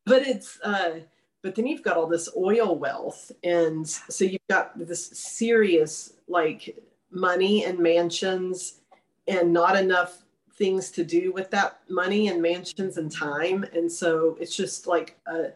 but 0.04 0.26
it's 0.26 0.58
uh 0.62 1.00
but 1.42 1.54
then 1.54 1.66
you've 1.66 1.82
got 1.82 1.96
all 1.96 2.06
this 2.06 2.28
oil 2.36 2.76
wealth 2.76 3.32
and 3.42 3.88
so 3.88 4.24
you've 4.24 4.46
got 4.50 4.76
this 4.78 5.06
serious 5.06 6.12
like 6.28 6.76
money 7.10 7.64
and 7.64 7.78
mansions 7.78 8.80
and 9.28 9.50
not 9.52 9.76
enough 9.76 10.24
things 10.56 10.90
to 10.90 11.04
do 11.04 11.32
with 11.32 11.50
that 11.52 11.80
money 11.88 12.28
and 12.28 12.42
mansions 12.42 12.98
and 12.98 13.10
time. 13.10 13.64
And 13.72 13.90
so 13.90 14.36
it's 14.40 14.54
just 14.54 14.86
like 14.86 15.18
a 15.26 15.52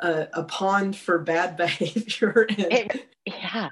a, 0.00 0.28
a 0.34 0.42
pond 0.44 0.96
for 0.96 1.18
bad 1.18 1.56
behavior. 1.56 2.46
And, 2.50 2.72
it, 2.72 3.06
yeah 3.26 3.70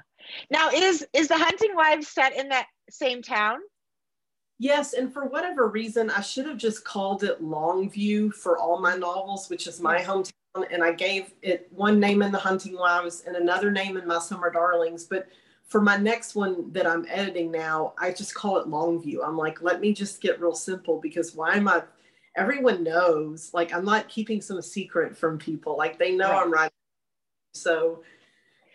now 0.49 0.69
is 0.69 1.05
is 1.13 1.27
the 1.27 1.37
hunting 1.37 1.75
wives 1.75 2.07
set 2.07 2.35
in 2.35 2.49
that 2.49 2.67
same 2.89 3.21
town 3.21 3.59
Yes, 4.61 4.91
and 4.91 5.11
for 5.11 5.23
whatever 5.25 5.69
reason, 5.69 6.09
I 6.09 6.19
should 6.19 6.45
have 6.45 6.57
just 6.57 6.83
called 6.83 7.23
it 7.23 7.41
Longview 7.41 8.33
for 8.33 8.57
all 8.57 8.77
my 8.77 8.95
novels, 8.95 9.49
which 9.49 9.67
is 9.67 9.79
my 9.79 10.01
hometown. 10.01 10.33
And 10.69 10.83
I 10.83 10.91
gave 10.91 11.33
it 11.41 11.69
one 11.71 11.97
name 11.97 12.21
in 12.21 12.33
The 12.33 12.39
Hunting 12.39 12.77
Wives 12.77 13.23
and 13.25 13.37
another 13.37 13.71
name 13.71 13.95
in 13.95 14.05
My 14.05 14.19
Summer 14.19 14.51
Darlings. 14.51 15.05
But 15.05 15.29
for 15.69 15.79
my 15.79 15.95
next 15.95 16.35
one 16.35 16.73
that 16.73 16.85
I'm 16.85 17.05
editing 17.09 17.51
now, 17.51 17.93
I 17.97 18.11
just 18.11 18.35
call 18.35 18.57
it 18.57 18.67
Longview. 18.67 19.19
I'm 19.25 19.37
like, 19.37 19.61
let 19.61 19.79
me 19.79 19.93
just 19.93 20.19
get 20.19 20.41
real 20.41 20.55
simple 20.55 20.99
because 20.99 21.33
why 21.33 21.55
am 21.55 21.69
I? 21.69 21.83
Everyone 22.35 22.83
knows, 22.83 23.51
like, 23.53 23.73
I'm 23.73 23.85
not 23.85 24.09
keeping 24.09 24.41
some 24.41 24.61
secret 24.61 25.15
from 25.15 25.37
people. 25.37 25.77
Like, 25.77 25.97
they 25.97 26.15
know 26.15 26.31
right. 26.31 26.41
I'm 26.41 26.51
writing. 26.51 26.75
So 27.53 28.03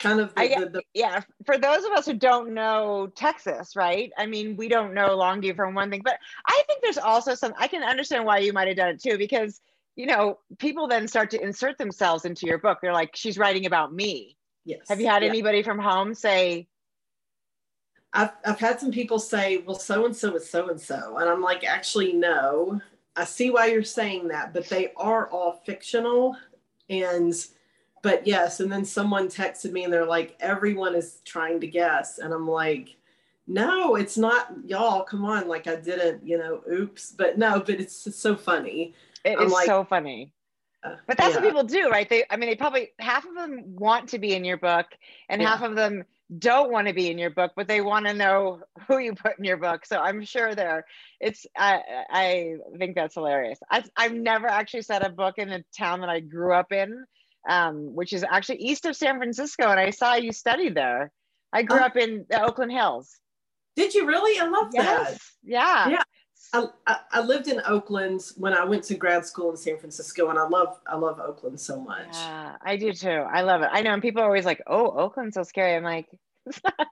kind 0.05 0.21
of 0.21 0.35
the, 0.35 0.41
I, 0.41 0.61
the, 0.61 0.71
the, 0.71 0.83
yeah 0.95 1.23
for 1.45 1.59
those 1.59 1.85
of 1.85 1.93
us 1.93 2.07
who 2.07 2.15
don't 2.15 2.55
know 2.55 3.09
texas 3.15 3.75
right? 3.75 4.13
I 4.17 4.27
mean 4.27 4.57
we 4.57 4.69
don't 4.69 4.95
know 4.95 5.17
longview 5.17 5.57
from 5.57 5.75
one 5.75 5.91
thing 5.91 6.03
but 6.05 6.19
i 6.47 6.63
think 6.67 6.83
there's 6.83 6.99
also 6.99 7.35
some 7.35 7.55
i 7.59 7.67
can 7.67 7.83
understand 7.83 8.25
why 8.25 8.39
you 8.39 8.53
might 8.53 8.69
have 8.69 8.77
done 8.77 8.89
it 8.91 9.03
too 9.03 9.19
because 9.19 9.61
you 9.97 10.07
know 10.07 10.39
people 10.59 10.89
then 10.89 11.07
start 11.09 11.31
to 11.31 11.43
insert 11.43 11.79
themselves 11.79 12.25
into 12.25 12.47
your 12.47 12.59
book. 12.59 12.79
They're 12.83 12.93
like 12.93 13.15
she's 13.15 13.39
writing 13.39 13.67
about 13.67 13.93
me. 13.93 14.37
Yes. 14.65 14.89
Have 14.89 15.01
you 15.01 15.07
had 15.07 15.23
yeah. 15.23 15.29
anybody 15.29 15.63
from 15.63 15.79
home 15.79 16.15
say 16.15 16.69
I've, 18.13 18.31
I've 18.45 18.61
had 18.61 18.81
some 18.81 18.91
people 18.91 19.19
say 19.19 19.59
well 19.59 19.79
so 19.79 20.07
and 20.07 20.17
so 20.17 20.35
is 20.37 20.49
so 20.49 20.69
and 20.69 20.81
so 20.81 21.19
and 21.19 21.29
i'm 21.29 21.43
like 21.43 21.65
actually 21.65 22.13
no. 22.13 22.81
I 23.17 23.25
see 23.25 23.51
why 23.51 23.67
you're 23.67 23.85
saying 23.85 24.29
that 24.29 24.53
but 24.53 24.69
they 24.69 24.93
are 24.97 25.29
all 25.29 25.63
fictional 25.65 26.37
and 26.89 27.33
but 28.05 28.25
yes 28.27 28.61
and 28.61 28.71
then 28.71 28.85
someone 28.85 29.27
texted 29.29 29.73
me 29.73 29.83
and 29.83 29.93
they're 29.93 30.05
like 30.07 30.37
everyone 30.39 30.95
is 30.95 31.21
trying 31.25 31.59
to 31.59 31.67
guess 31.67 32.19
and 32.19 32.33
i'm 32.33 32.47
like 32.47 32.97
no 33.49 33.97
it's 33.97 34.17
not 34.17 34.53
y'all 34.65 35.03
come 35.03 35.25
on 35.25 35.49
like 35.49 35.67
i 35.67 35.75
didn't 35.75 36.25
you 36.25 36.39
know 36.39 36.61
oops 36.71 37.13
but 37.17 37.37
no 37.39 37.59
but 37.59 37.81
it's 37.81 38.15
so 38.15 38.37
funny. 38.37 38.95
It 39.25 39.39
I'm 39.39 39.47
is 39.47 39.53
like, 39.53 39.67
so 39.67 39.85
funny. 39.85 40.33
uh, 40.85 40.97
but 41.07 41.17
that's 41.17 41.35
yeah. 41.35 41.41
what 41.41 41.47
people 41.49 41.65
do 41.65 41.89
right? 41.89 42.09
They 42.09 42.25
i 42.31 42.37
mean 42.37 42.49
they 42.51 42.57
probably 42.57 42.91
half 43.01 43.25
of 43.27 43.35
them 43.35 43.63
want 43.75 44.09
to 44.11 44.19
be 44.19 44.35
in 44.35 44.45
your 44.45 44.59
book 44.59 44.87
and 45.29 45.41
Yeah. 45.43 45.49
half 45.49 45.63
of 45.63 45.75
them 45.75 46.05
don't 46.39 46.71
want 46.73 46.89
to 46.89 46.95
be 46.95 47.11
in 47.11 47.19
your 47.19 47.31
book 47.31 47.53
but 47.57 47.69
they 47.69 47.81
want 47.81 48.07
to 48.07 48.15
know 48.15 48.61
who 48.87 48.99
you 48.99 49.15
put 49.15 49.39
in 49.39 49.45
your 49.45 49.59
book. 49.59 49.85
So 49.87 49.99
i'm 49.99 50.25
sure 50.25 50.55
there 50.55 50.85
it's 51.21 51.47
i 51.57 51.81
i 52.11 52.55
think 52.79 52.95
that's 52.95 53.15
hilarious. 53.15 53.59
I, 53.71 53.83
i've 53.97 54.15
never 54.15 54.47
actually 54.47 54.83
set 54.83 55.05
a 55.07 55.11
book 55.11 55.35
in 55.39 55.51
a 55.51 55.63
town 55.77 56.01
that 56.01 56.09
i 56.11 56.21
grew 56.21 56.53
up 56.55 56.71
in 56.73 57.05
um, 57.49 57.95
which 57.95 58.13
is 58.13 58.25
actually 58.31 58.57
east 58.59 58.87
of 58.87 58.97
san 58.97 59.17
francisco 59.19 59.69
and 59.71 59.79
i 59.81 59.91
saw 59.91 60.15
you 60.15 60.33
studied 60.33 60.75
there 60.75 61.11
i 61.53 61.63
grew 61.63 61.81
Oh. 61.81 61.85
up 61.85 61.97
in 61.97 62.25
the 62.31 62.43
oakland 62.43 62.73
hills 62.73 63.19
did 63.77 63.95
you 63.95 64.07
really 64.07 64.39
i 64.41 64.47
love 64.47 64.73
that 64.73 64.85
yes 65.11 65.33
yeah 65.43 65.89
Yeah. 65.91 66.03
I, 66.53 66.67
I, 66.87 66.99
I 67.13 67.21
lived 67.23 67.49
in 67.49 67.61
Oakland 67.67 68.21
when 68.37 68.55
I 68.55 68.65
went 68.65 68.85
to 68.85 68.95
grad 68.95 69.27
school 69.27 69.51
in 69.51 69.57
San 69.57 69.77
Francisco, 69.77 70.29
and 70.31 70.39
I 70.39 70.47
love 70.47 70.79
I 70.87 70.95
love 70.95 71.19
Oakland 71.19 71.59
so 71.59 71.81
much. 71.81 72.07
Yeah, 72.13 72.57
I 72.65 72.77
do 72.77 72.93
too. 72.93 73.09
I 73.09 73.43
love 73.43 73.63
it. 73.63 73.71
I 73.73 73.83
know, 73.83 73.93
and 73.93 74.01
people 74.03 74.23
are 74.23 74.27
always 74.27 74.45
like, 74.45 74.63
"Oh, 74.69 74.91
Oakland's 74.97 75.35
so 75.35 75.43
scary." 75.43 75.75
I'm 75.75 75.83
like, 75.83 76.07
it's 76.47 76.61
not, 76.79 76.87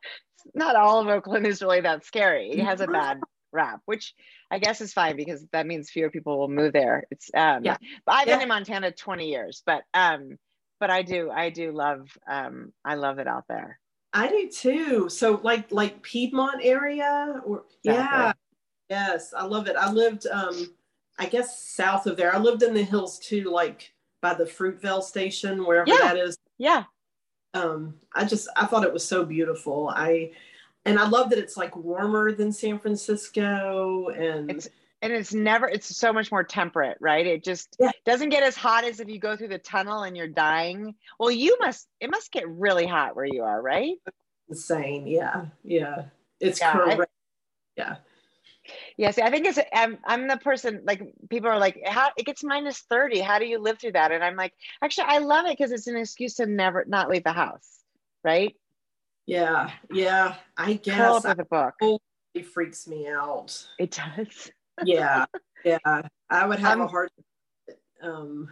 not 0.54 0.75
all 0.76 0.99
of 1.00 1.06
Oakland 1.06 1.47
is 1.47 1.62
really 1.62 1.80
that 1.82 2.04
scary. 2.04 2.50
It 2.50 2.64
has 2.64 2.80
a 2.80 2.88
bad 2.88 3.25
rap, 3.52 3.80
which 3.85 4.14
I 4.50 4.59
guess 4.59 4.80
is 4.80 4.92
fine 4.92 5.16
because 5.16 5.47
that 5.52 5.66
means 5.66 5.90
fewer 5.90 6.11
people 6.11 6.38
will 6.38 6.49
move 6.49 6.73
there. 6.73 7.04
It's 7.11 7.30
um, 7.35 7.64
Yeah. 7.64 7.76
but 8.06 8.14
I've 8.14 8.26
been 8.26 8.38
Yeah. 8.38 8.42
in 8.42 8.49
Montana 8.49 8.92
20 8.92 9.28
years, 9.28 9.62
but 9.64 9.85
um, 9.94 10.38
but 10.80 10.90
I 10.90 11.02
do 11.02 11.30
I 11.30 11.50
do 11.50 11.73
love 11.73 12.09
um, 12.28 12.73
I 12.85 12.94
love 12.94 13.18
it 13.18 13.26
out 13.28 13.44
there. 13.49 13.78
I 14.12 14.28
do 14.28 14.49
too. 14.50 15.09
So 15.09 15.40
like 15.42 15.71
like 15.71 16.02
Piedmont 16.02 16.61
area, 16.62 17.40
or 17.44 17.64
yeah, 17.82 18.32
yes, 18.90 19.32
I 19.35 19.44
love 19.44 19.68
it. 19.68 19.76
I 19.76 19.90
lived 19.90 20.26
um, 20.26 20.75
I 21.18 21.26
guess 21.26 21.62
south 21.62 22.06
of 22.06 22.16
there. 22.16 22.35
I 22.35 22.38
lived 22.38 22.62
in 22.62 22.75
the 22.75 22.82
hills 22.82 23.18
too, 23.18 23.44
like 23.44 23.94
by 24.21 24.35
the 24.35 24.44
Fruitvale 24.44 25.02
station, 25.02 25.64
wherever 25.64 25.88
Yeah. 25.88 26.14
that 26.14 26.16
is. 26.16 26.37
Yeah, 26.59 26.85
um 27.54 27.94
i 28.14 28.25
just 28.25 28.49
i 28.56 28.66
thought 28.66 28.85
it 28.85 28.92
was 28.92 29.04
so 29.04 29.25
beautiful 29.25 29.90
i 29.94 30.30
and 30.84 30.98
i 30.98 31.06
love 31.08 31.30
that 31.30 31.38
it's 31.38 31.56
like 31.56 31.74
warmer 31.76 32.32
than 32.32 32.52
san 32.52 32.78
francisco 32.78 34.08
and 34.08 34.50
It's- 34.50 34.68
and 35.04 35.12
it's 35.12 35.34
never 35.34 35.66
it's 35.68 35.96
so 35.96 36.12
much 36.12 36.30
more 36.30 36.44
temperate, 36.44 36.96
right? 37.00 37.26
It 37.26 37.42
just 37.42 37.76
Yeah. 37.80 37.90
doesn't 38.04 38.28
get 38.28 38.44
as 38.44 38.54
hot 38.54 38.84
as 38.84 39.00
if 39.00 39.08
you 39.08 39.18
go 39.18 39.36
through 39.36 39.48
the 39.48 39.58
tunnel 39.58 40.04
and 40.04 40.16
you're 40.16 40.28
dying. 40.28 40.94
Well, 41.18 41.32
you 41.32 41.56
must 41.58 41.88
it 41.98 42.08
must 42.08 42.30
get 42.30 42.46
really 42.48 42.86
hot 42.86 43.16
where 43.16 43.24
you 43.24 43.42
are, 43.42 43.60
right? 43.60 43.96
insane 44.48 45.08
yeah 45.08 45.46
yeah 45.64 46.04
it's 46.38 46.60
Yeah, 46.60 46.72
I- 46.72 46.98
yeah 47.76 47.96
Yeah, 48.96 49.10
see, 49.10 49.22
I 49.22 49.30
think 49.30 49.46
it's 49.46 49.58
I'm 49.72 49.98
I'm 50.04 50.28
the 50.28 50.36
person 50.36 50.82
like 50.84 51.02
people 51.28 51.48
are 51.50 51.58
like, 51.58 51.82
how 51.84 52.10
it 52.16 52.24
gets 52.24 52.44
minus 52.44 52.78
30. 52.78 53.18
How 53.18 53.40
do 53.40 53.46
you 53.46 53.58
live 53.58 53.80
through 53.80 53.92
that? 53.92 54.12
And 54.12 54.22
I'm 54.22 54.36
like, 54.36 54.52
actually, 54.82 55.08
I 55.08 55.18
love 55.18 55.46
it 55.46 55.58
because 55.58 55.72
it's 55.72 55.88
an 55.88 55.96
excuse 55.96 56.34
to 56.34 56.46
never 56.46 56.84
not 56.86 57.08
leave 57.10 57.24
the 57.24 57.32
house, 57.32 57.68
right? 58.22 58.54
Yeah 59.26 59.71
yeah 59.91 60.35
i 60.57 60.75
guess 60.75 61.25
with 61.25 61.38
a 61.38 61.45
book. 61.45 61.75
it 62.35 62.47
freaks 62.47 62.87
me 62.88 63.09
out 63.09 63.67
It 63.79 63.91
does. 64.17 64.50
yeah 64.85 65.25
yeah 65.64 65.79
i 66.31 66.47
would 66.47 66.59
have 66.59 66.79
a 66.79 66.83
I'm- 66.83 66.88
hard 66.91 67.11
um 68.02 68.49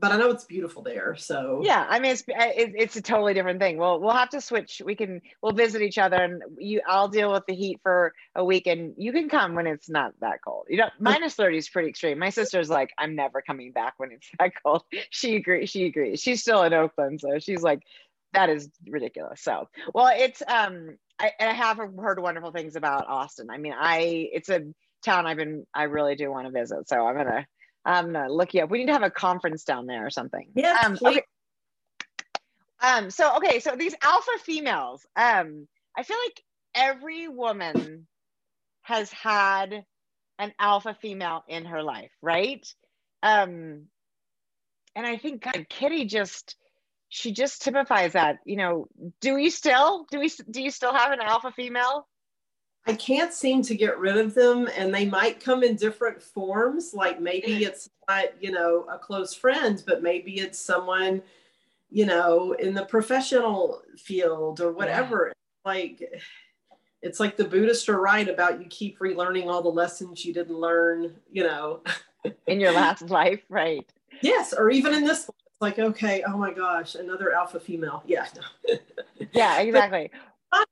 but 0.00 0.12
i 0.12 0.16
know 0.16 0.30
it's 0.30 0.44
beautiful 0.44 0.82
there 0.82 1.16
so 1.16 1.60
Yeah, 1.64 1.84
I 1.88 1.98
mean, 1.98 2.12
it's 2.12 2.22
it, 2.28 2.72
it's 2.76 2.94
a 2.96 3.02
totally 3.02 3.34
different 3.34 3.58
thing. 3.60 3.78
Well, 3.78 3.98
we'll 4.00 4.12
have 4.14 4.28
to 4.30 4.40
switch. 4.40 4.80
We 4.84 4.94
can 4.94 5.20
we'll 5.42 5.50
visit 5.52 5.82
each 5.82 5.98
other, 5.98 6.14
and 6.16 6.40
you 6.56 6.80
I'll 6.86 7.08
deal 7.08 7.32
with 7.32 7.42
the 7.48 7.54
heat 7.56 7.80
for 7.82 8.12
a 8.36 8.44
week, 8.44 8.68
and 8.68 8.94
you 8.96 9.10
can 9.12 9.28
come 9.28 9.56
when 9.56 9.66
it's 9.66 9.90
not 9.90 10.12
that 10.20 10.38
cold. 10.44 10.66
You 10.68 10.76
know, 10.76 10.90
minus 11.00 11.34
30 11.34 11.56
is 11.58 11.68
pretty 11.68 11.88
extreme. 11.88 12.16
My 12.20 12.30
sister's 12.30 12.70
like, 12.70 12.90
I'm 12.96 13.16
never 13.16 13.42
coming 13.42 13.72
back 13.72 13.94
when 13.96 14.12
it's 14.12 14.28
that 14.38 14.52
cold. 14.64 14.82
She 15.10 15.34
agrees. 15.34 15.68
She 15.70 15.86
agrees. 15.86 16.20
She's 16.22 16.42
still 16.42 16.62
in 16.62 16.72
Oakland, 16.72 17.20
so 17.20 17.40
she's 17.40 17.62
like, 17.62 17.80
that 18.34 18.50
is 18.50 18.68
ridiculous. 18.86 19.42
So, 19.42 19.68
well, 19.94 20.10
it's 20.14 20.42
um, 20.46 20.96
I, 21.18 21.32
I 21.40 21.52
have 21.52 21.78
heard 21.78 22.20
wonderful 22.20 22.52
things 22.52 22.76
about 22.76 23.08
Austin. 23.08 23.48
I 23.50 23.58
mean, 23.58 23.74
I 23.76 24.28
it's 24.32 24.48
a 24.48 24.62
town 25.04 25.26
I've 25.26 25.36
been 25.36 25.66
I 25.74 25.84
really 25.84 26.14
do 26.14 26.30
want 26.30 26.46
to 26.46 26.52
visit. 26.52 26.88
So 26.88 27.06
I'm 27.06 27.16
gonna 27.16 27.46
I'm 27.84 28.12
gonna 28.12 28.32
look 28.32 28.54
you 28.54 28.62
up. 28.62 28.70
We 28.70 28.78
need 28.78 28.86
to 28.86 28.92
have 28.92 29.02
a 29.02 29.10
conference 29.10 29.64
down 29.64 29.86
there 29.86 30.06
or 30.06 30.10
something. 30.10 30.48
Yeah. 30.54 30.76
Um, 30.84 30.98
okay. 31.04 31.22
Um, 32.80 33.10
so 33.10 33.36
okay, 33.38 33.58
so 33.60 33.74
these 33.76 33.94
alpha 34.02 34.30
females, 34.42 35.04
um, 35.16 35.66
I 35.96 36.02
feel 36.04 36.18
like 36.24 36.42
every 36.74 37.26
woman 37.26 38.06
has 38.82 39.10
had 39.10 39.84
an 40.38 40.52
alpha 40.58 40.96
female 41.00 41.44
in 41.48 41.64
her 41.64 41.82
life, 41.82 42.12
right? 42.22 42.66
Um, 43.22 43.86
and 44.94 45.06
I 45.06 45.16
think 45.16 45.42
God, 45.42 45.66
Kitty 45.68 46.04
just 46.04 46.56
she 47.08 47.32
just 47.32 47.62
typifies 47.62 48.12
that. 48.12 48.38
You 48.44 48.56
know, 48.56 48.88
do 49.20 49.34
we 49.34 49.50
still 49.50 50.06
do 50.10 50.20
we 50.20 50.30
do 50.50 50.62
you 50.62 50.70
still 50.70 50.92
have 50.92 51.12
an 51.12 51.20
alpha 51.20 51.52
female? 51.52 52.06
I 52.86 52.94
can't 52.94 53.34
seem 53.34 53.60
to 53.62 53.74
get 53.74 53.98
rid 53.98 54.16
of 54.16 54.34
them, 54.34 54.68
and 54.76 54.94
they 54.94 55.04
might 55.04 55.40
come 55.40 55.62
in 55.62 55.76
different 55.76 56.22
forms. 56.22 56.94
Like 56.94 57.20
maybe 57.20 57.64
it's 57.64 57.90
not, 58.08 58.26
you 58.40 58.50
know, 58.50 58.86
a 58.90 58.98
close 58.98 59.34
friend, 59.34 59.82
but 59.86 60.02
maybe 60.02 60.38
it's 60.38 60.58
someone, 60.58 61.22
you 61.90 62.06
know, 62.06 62.52
in 62.52 62.72
the 62.72 62.86
professional 62.86 63.82
field 63.98 64.60
or 64.60 64.72
whatever. 64.72 65.26
Yeah. 65.26 65.72
Like 65.72 66.22
it's 67.02 67.20
like 67.20 67.36
the 67.36 67.44
Buddhists 67.44 67.88
are 67.88 68.00
right 68.00 68.28
about 68.28 68.60
you 68.60 68.66
keep 68.68 68.98
relearning 69.00 69.46
all 69.46 69.62
the 69.62 69.68
lessons 69.68 70.24
you 70.24 70.32
didn't 70.32 70.56
learn, 70.58 71.14
you 71.30 71.44
know, 71.44 71.82
in 72.46 72.58
your 72.58 72.72
last 72.72 73.02
life, 73.10 73.42
right? 73.48 73.86
Yes, 74.22 74.52
or 74.52 74.70
even 74.70 74.94
in 74.94 75.04
this 75.04 75.30
like, 75.60 75.78
okay, 75.78 76.22
oh 76.26 76.36
my 76.36 76.52
gosh, 76.52 76.94
another 76.94 77.32
alpha 77.32 77.58
female. 77.58 78.02
Yeah. 78.06 78.26
yeah, 79.32 79.60
exactly. 79.60 80.10
But, 80.50 80.68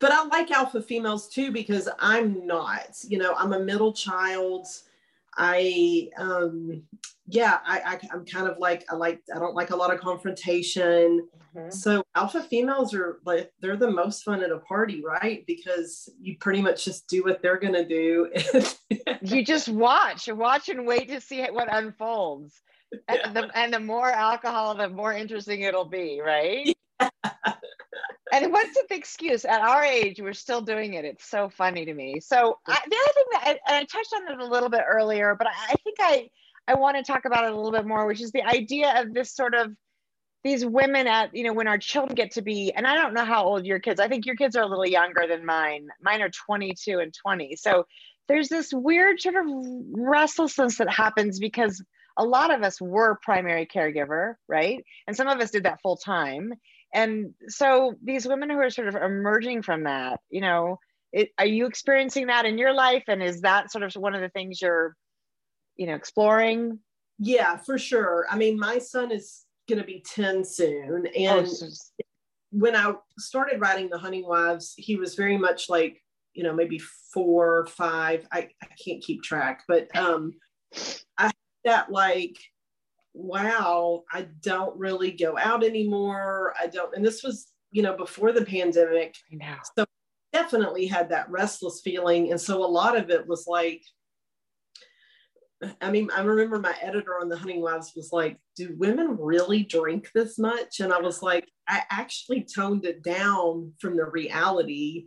but 0.00 0.12
I 0.12 0.24
like 0.26 0.50
alpha 0.50 0.82
females 0.82 1.28
too 1.28 1.50
because 1.50 1.88
I'm 1.98 2.46
not, 2.46 2.98
you 3.06 3.18
know, 3.18 3.34
I'm 3.34 3.52
a 3.52 3.60
middle 3.60 3.92
child. 3.92 4.66
I, 5.36 6.10
um, 6.18 6.82
yeah, 7.26 7.58
I, 7.64 7.98
I, 8.10 8.14
am 8.14 8.24
kind 8.24 8.48
of 8.48 8.58
like, 8.58 8.84
I 8.90 8.96
like, 8.96 9.22
I 9.34 9.38
don't 9.38 9.54
like 9.54 9.70
a 9.70 9.76
lot 9.76 9.92
of 9.92 10.00
confrontation. 10.00 11.28
Mm-hmm. 11.54 11.70
So 11.70 12.02
alpha 12.14 12.42
females 12.42 12.92
are 12.92 13.20
like, 13.24 13.52
they're 13.60 13.76
the 13.76 13.90
most 13.90 14.24
fun 14.24 14.42
at 14.42 14.50
a 14.50 14.58
party, 14.58 15.02
right? 15.02 15.44
Because 15.46 16.10
you 16.20 16.36
pretty 16.38 16.60
much 16.60 16.84
just 16.84 17.06
do 17.08 17.22
what 17.22 17.40
they're 17.40 17.58
going 17.58 17.74
to 17.74 17.86
do. 17.86 18.30
you 19.22 19.44
just 19.44 19.68
watch, 19.68 20.28
watch 20.28 20.68
and 20.68 20.86
wait 20.86 21.08
to 21.08 21.20
see 21.20 21.44
what 21.44 21.72
unfolds 21.72 22.60
and, 23.08 23.36
the, 23.36 23.50
and 23.54 23.72
the 23.72 23.80
more 23.80 24.10
alcohol, 24.10 24.74
the 24.74 24.88
more 24.88 25.12
interesting 25.12 25.62
it'll 25.62 25.84
be, 25.84 26.20
right? 26.24 26.76
Yeah. 27.00 27.08
and 28.32 28.52
what's 28.52 28.74
the 28.74 28.94
excuse? 28.94 29.44
At 29.44 29.60
our 29.60 29.84
age, 29.84 30.20
we're 30.20 30.32
still 30.32 30.60
doing 30.60 30.94
it. 30.94 31.04
It's 31.04 31.28
so 31.28 31.48
funny 31.48 31.84
to 31.84 31.94
me. 31.94 32.20
So 32.20 32.58
I, 32.66 32.78
the 32.88 32.96
other 32.96 33.12
thing 33.14 33.24
that 33.32 33.42
I, 33.44 33.50
and 33.50 33.76
I 33.76 33.84
touched 33.84 34.14
on 34.14 34.32
it 34.32 34.40
a 34.40 34.50
little 34.50 34.68
bit 34.68 34.82
earlier, 34.88 35.34
but 35.36 35.46
I, 35.46 35.52
I 35.70 35.74
think 35.84 35.96
I 36.00 36.28
I 36.66 36.74
want 36.74 36.98
to 36.98 37.02
talk 37.02 37.24
about 37.24 37.44
it 37.44 37.52
a 37.52 37.56
little 37.56 37.72
bit 37.72 37.86
more, 37.86 38.06
which 38.06 38.20
is 38.20 38.30
the 38.30 38.42
idea 38.42 39.00
of 39.00 39.14
this 39.14 39.34
sort 39.34 39.54
of 39.54 39.72
these 40.44 40.64
women 40.64 41.06
at 41.06 41.34
you 41.34 41.44
know 41.44 41.52
when 41.52 41.66
our 41.66 41.78
children 41.78 42.14
get 42.14 42.30
to 42.30 42.42
be 42.42 42.72
and 42.72 42.86
i 42.86 42.94
don't 42.94 43.12
know 43.12 43.24
how 43.24 43.44
old 43.44 43.66
your 43.66 43.80
kids 43.80 44.00
i 44.00 44.06
think 44.06 44.24
your 44.24 44.36
kids 44.36 44.54
are 44.54 44.62
a 44.62 44.66
little 44.66 44.86
younger 44.86 45.26
than 45.28 45.44
mine 45.44 45.88
mine 46.00 46.22
are 46.22 46.30
22 46.30 47.00
and 47.00 47.12
20 47.12 47.56
so 47.56 47.84
there's 48.28 48.48
this 48.48 48.72
weird 48.72 49.20
sort 49.20 49.34
of 49.34 49.46
restlessness 49.90 50.78
that 50.78 50.88
happens 50.88 51.40
because 51.40 51.82
a 52.18 52.24
lot 52.24 52.52
of 52.52 52.62
us 52.62 52.80
were 52.80 53.18
primary 53.22 53.66
caregiver, 53.66 54.34
right? 54.48 54.84
And 55.06 55.16
some 55.16 55.28
of 55.28 55.38
us 55.38 55.52
did 55.52 55.62
that 55.62 55.80
full 55.80 55.96
time. 55.96 56.52
And 56.92 57.34
so 57.46 57.94
these 58.02 58.26
women 58.26 58.50
who 58.50 58.58
are 58.58 58.70
sort 58.70 58.88
of 58.88 58.96
emerging 58.96 59.62
from 59.62 59.84
that, 59.84 60.20
you 60.28 60.40
know, 60.40 60.78
it, 61.12 61.30
are 61.38 61.46
you 61.46 61.66
experiencing 61.66 62.26
that 62.26 62.44
in 62.44 62.58
your 62.58 62.74
life? 62.74 63.04
And 63.08 63.22
is 63.22 63.42
that 63.42 63.70
sort 63.70 63.84
of 63.84 63.94
one 63.94 64.14
of 64.14 64.20
the 64.20 64.28
things 64.30 64.60
you're, 64.60 64.96
you 65.76 65.86
know, 65.86 65.94
exploring? 65.94 66.80
Yeah, 67.18 67.56
for 67.56 67.78
sure. 67.78 68.26
I 68.28 68.36
mean, 68.36 68.58
my 68.58 68.78
son 68.78 69.12
is 69.12 69.44
going 69.68 69.80
to 69.80 69.86
be 69.86 70.02
10 70.04 70.44
soon. 70.44 71.06
Oh, 71.06 71.20
and 71.20 71.46
oh, 71.46 71.68
when 72.50 72.74
I 72.74 72.94
started 73.18 73.60
writing 73.60 73.88
The 73.90 73.98
Hunting 73.98 74.26
Wives, 74.26 74.74
he 74.76 74.96
was 74.96 75.14
very 75.14 75.36
much 75.36 75.68
like, 75.68 76.02
you 76.34 76.42
know, 76.42 76.54
maybe 76.54 76.80
four, 77.12 77.58
or 77.58 77.66
five. 77.66 78.26
I, 78.32 78.48
I 78.62 78.66
can't 78.82 79.02
keep 79.02 79.22
track, 79.22 79.64
but 79.68 79.94
um, 79.96 80.34
I 81.18 81.30
that 81.68 81.90
like 81.90 82.38
wow 83.14 84.02
i 84.12 84.26
don't 84.42 84.76
really 84.78 85.10
go 85.10 85.36
out 85.38 85.64
anymore 85.64 86.54
i 86.60 86.66
don't 86.66 86.94
and 86.94 87.04
this 87.04 87.22
was 87.22 87.48
you 87.72 87.82
know 87.82 87.96
before 87.96 88.32
the 88.32 88.44
pandemic 88.44 89.16
I 89.32 89.36
know. 89.36 89.54
so 89.76 89.84
definitely 90.32 90.86
had 90.86 91.08
that 91.10 91.30
restless 91.30 91.80
feeling 91.82 92.30
and 92.30 92.40
so 92.40 92.64
a 92.64 92.66
lot 92.66 92.96
of 92.96 93.10
it 93.10 93.26
was 93.26 93.46
like 93.46 93.82
I 95.80 95.90
mean, 95.90 96.08
I 96.14 96.20
remember 96.22 96.58
my 96.60 96.74
editor 96.80 97.18
on 97.20 97.28
the 97.28 97.36
Hunting 97.36 97.60
Wives 97.60 97.92
was 97.96 98.12
like, 98.12 98.38
Do 98.54 98.74
women 98.78 99.16
really 99.18 99.64
drink 99.64 100.08
this 100.14 100.38
much? 100.38 100.80
And 100.80 100.92
I 100.92 101.00
was 101.00 101.20
like, 101.20 101.48
I 101.66 101.82
actually 101.90 102.42
toned 102.42 102.84
it 102.84 103.02
down 103.02 103.72
from 103.80 103.96
the 103.96 104.04
reality. 104.04 105.06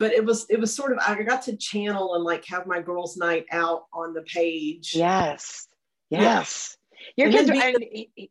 But 0.00 0.12
it 0.12 0.24
was 0.24 0.46
it 0.50 0.58
was 0.58 0.74
sort 0.74 0.90
of 0.92 0.98
I 1.06 1.22
got 1.22 1.42
to 1.42 1.56
channel 1.56 2.16
and 2.16 2.24
like 2.24 2.44
have 2.46 2.66
my 2.66 2.82
girls' 2.82 3.16
night 3.16 3.46
out 3.52 3.84
on 3.92 4.12
the 4.12 4.22
page. 4.22 4.94
Yes. 4.96 5.68
Yes. 6.20 6.76
Your 7.16 7.30
kids 7.30 7.50
are, 7.50 7.54
and 7.54 7.84
he, 7.90 8.30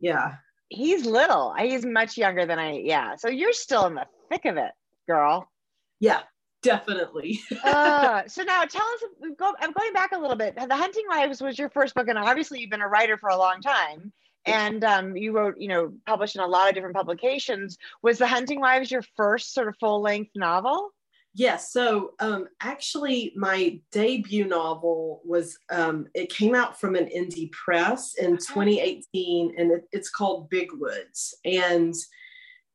yeah. 0.00 0.34
He's 0.68 1.04
little. 1.04 1.54
He's 1.58 1.84
much 1.84 2.16
younger 2.16 2.46
than 2.46 2.58
I. 2.58 2.78
Yeah. 2.78 3.16
So 3.16 3.28
you're 3.28 3.52
still 3.52 3.86
in 3.86 3.94
the 3.94 4.06
thick 4.30 4.44
of 4.46 4.56
it, 4.56 4.72
girl. 5.06 5.48
Yeah, 6.00 6.20
definitely. 6.62 7.40
uh, 7.64 8.22
so 8.26 8.42
now 8.42 8.64
tell 8.64 8.86
us. 8.86 9.02
Go, 9.38 9.52
I'm 9.60 9.72
going 9.72 9.92
back 9.92 10.12
a 10.12 10.18
little 10.18 10.36
bit. 10.36 10.56
The 10.56 10.74
Hunting 10.74 11.04
Wives 11.08 11.42
was 11.42 11.58
your 11.58 11.68
first 11.70 11.94
book, 11.94 12.08
and 12.08 12.18
obviously 12.18 12.60
you've 12.60 12.70
been 12.70 12.80
a 12.80 12.88
writer 12.88 13.16
for 13.16 13.28
a 13.28 13.36
long 13.36 13.60
time. 13.60 14.12
And 14.44 14.82
um, 14.82 15.16
you 15.16 15.30
wrote, 15.32 15.54
you 15.58 15.68
know, 15.68 15.92
published 16.04 16.34
in 16.34 16.42
a 16.42 16.46
lot 16.46 16.68
of 16.68 16.74
different 16.74 16.96
publications. 16.96 17.78
Was 18.02 18.18
The 18.18 18.26
Hunting 18.26 18.60
Wives 18.60 18.90
your 18.90 19.04
first 19.16 19.54
sort 19.54 19.68
of 19.68 19.76
full 19.78 20.02
length 20.02 20.32
novel? 20.34 20.90
Yes. 21.34 21.72
So 21.72 22.12
um, 22.20 22.48
actually, 22.60 23.32
my 23.36 23.80
debut 23.90 24.46
novel 24.46 25.22
was, 25.24 25.58
um, 25.70 26.06
it 26.14 26.30
came 26.30 26.54
out 26.54 26.78
from 26.78 26.94
an 26.94 27.06
indie 27.06 27.50
press 27.52 28.14
in 28.14 28.32
2018, 28.32 29.54
and 29.56 29.72
it, 29.72 29.84
it's 29.92 30.10
called 30.10 30.50
Big 30.50 30.68
Woods. 30.74 31.34
And 31.44 31.94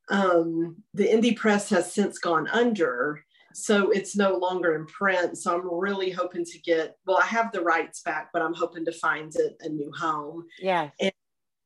um, 0.10 0.78
the 0.94 1.08
indie 1.08 1.36
press 1.36 1.70
has 1.70 1.92
since 1.92 2.18
gone 2.18 2.48
under. 2.48 3.24
So 3.54 3.90
it's 3.92 4.16
no 4.16 4.38
longer 4.38 4.76
in 4.76 4.86
print. 4.86 5.38
So 5.38 5.56
I'm 5.56 5.68
really 5.68 6.12
hoping 6.12 6.46
to 6.46 6.60
get, 6.60 6.96
well, 7.06 7.20
I 7.22 7.26
have 7.26 7.52
the 7.52 7.62
rights 7.62 8.02
back, 8.02 8.30
but 8.32 8.42
I'm 8.42 8.54
hoping 8.54 8.86
to 8.86 8.92
find 8.92 9.36
it 9.36 9.58
a 9.62 9.70
new 9.70 9.92
home. 9.98 10.46
Yeah. 10.60 10.90
And 11.00 11.12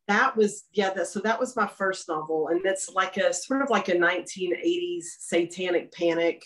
that 0.07 0.35
was, 0.35 0.65
yeah, 0.71 0.93
that, 0.93 1.07
so 1.07 1.19
that 1.21 1.39
was 1.39 1.55
my 1.55 1.67
first 1.67 2.07
novel. 2.07 2.47
And 2.49 2.65
it's 2.65 2.89
like 2.89 3.17
a 3.17 3.33
sort 3.33 3.61
of 3.61 3.69
like 3.69 3.89
a 3.89 3.95
1980s 3.95 5.03
satanic 5.19 5.91
panic. 5.91 6.41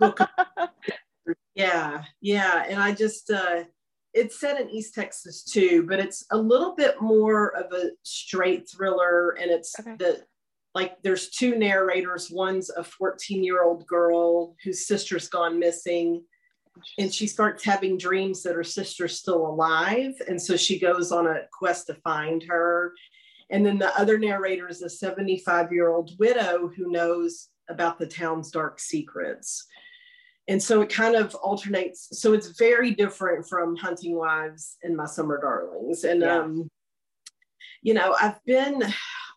yeah, 1.54 2.04
yeah. 2.20 2.64
And 2.68 2.80
I 2.80 2.92
just, 2.92 3.30
uh, 3.30 3.64
it's 4.12 4.38
set 4.38 4.60
in 4.60 4.70
East 4.70 4.94
Texas 4.94 5.42
too, 5.42 5.84
but 5.88 5.98
it's 5.98 6.24
a 6.30 6.36
little 6.36 6.74
bit 6.74 7.00
more 7.00 7.56
of 7.56 7.72
a 7.72 7.90
straight 8.02 8.68
thriller. 8.68 9.30
And 9.40 9.50
it's 9.50 9.78
okay. 9.78 9.96
the, 9.98 10.24
like 10.74 11.02
there's 11.02 11.30
two 11.30 11.56
narrators. 11.56 12.30
One's 12.30 12.70
a 12.70 12.84
14 12.84 13.42
year 13.44 13.62
old 13.62 13.86
girl 13.86 14.56
whose 14.64 14.86
sister's 14.86 15.28
gone 15.28 15.58
missing. 15.58 16.22
And 16.98 17.12
she 17.12 17.28
starts 17.28 17.64
having 17.64 17.96
dreams 17.96 18.42
that 18.42 18.56
her 18.56 18.64
sister's 18.64 19.18
still 19.18 19.46
alive. 19.46 20.14
And 20.26 20.40
so 20.40 20.56
she 20.56 20.78
goes 20.78 21.12
on 21.12 21.26
a 21.28 21.42
quest 21.52 21.86
to 21.86 21.94
find 21.94 22.42
her. 22.44 22.92
And 23.50 23.64
then 23.64 23.78
the 23.78 23.96
other 23.96 24.18
narrator 24.18 24.68
is 24.68 24.82
a 24.82 24.90
75 24.90 25.72
year 25.72 25.90
old 25.90 26.18
widow 26.18 26.70
who 26.76 26.90
knows 26.90 27.48
about 27.68 27.98
the 27.98 28.06
town's 28.06 28.50
dark 28.50 28.78
secrets. 28.78 29.66
And 30.48 30.62
so 30.62 30.82
it 30.82 30.90
kind 30.90 31.14
of 31.14 31.34
alternates. 31.36 32.08
So 32.20 32.34
it's 32.34 32.58
very 32.58 32.90
different 32.90 33.48
from 33.48 33.76
Hunting 33.76 34.14
Wives 34.16 34.76
and 34.82 34.96
My 34.96 35.06
Summer 35.06 35.40
Darlings. 35.40 36.04
And 36.04 36.20
yeah. 36.20 36.40
um, 36.40 36.68
you 37.82 37.94
know, 37.94 38.14
I've 38.20 38.42
been, 38.44 38.82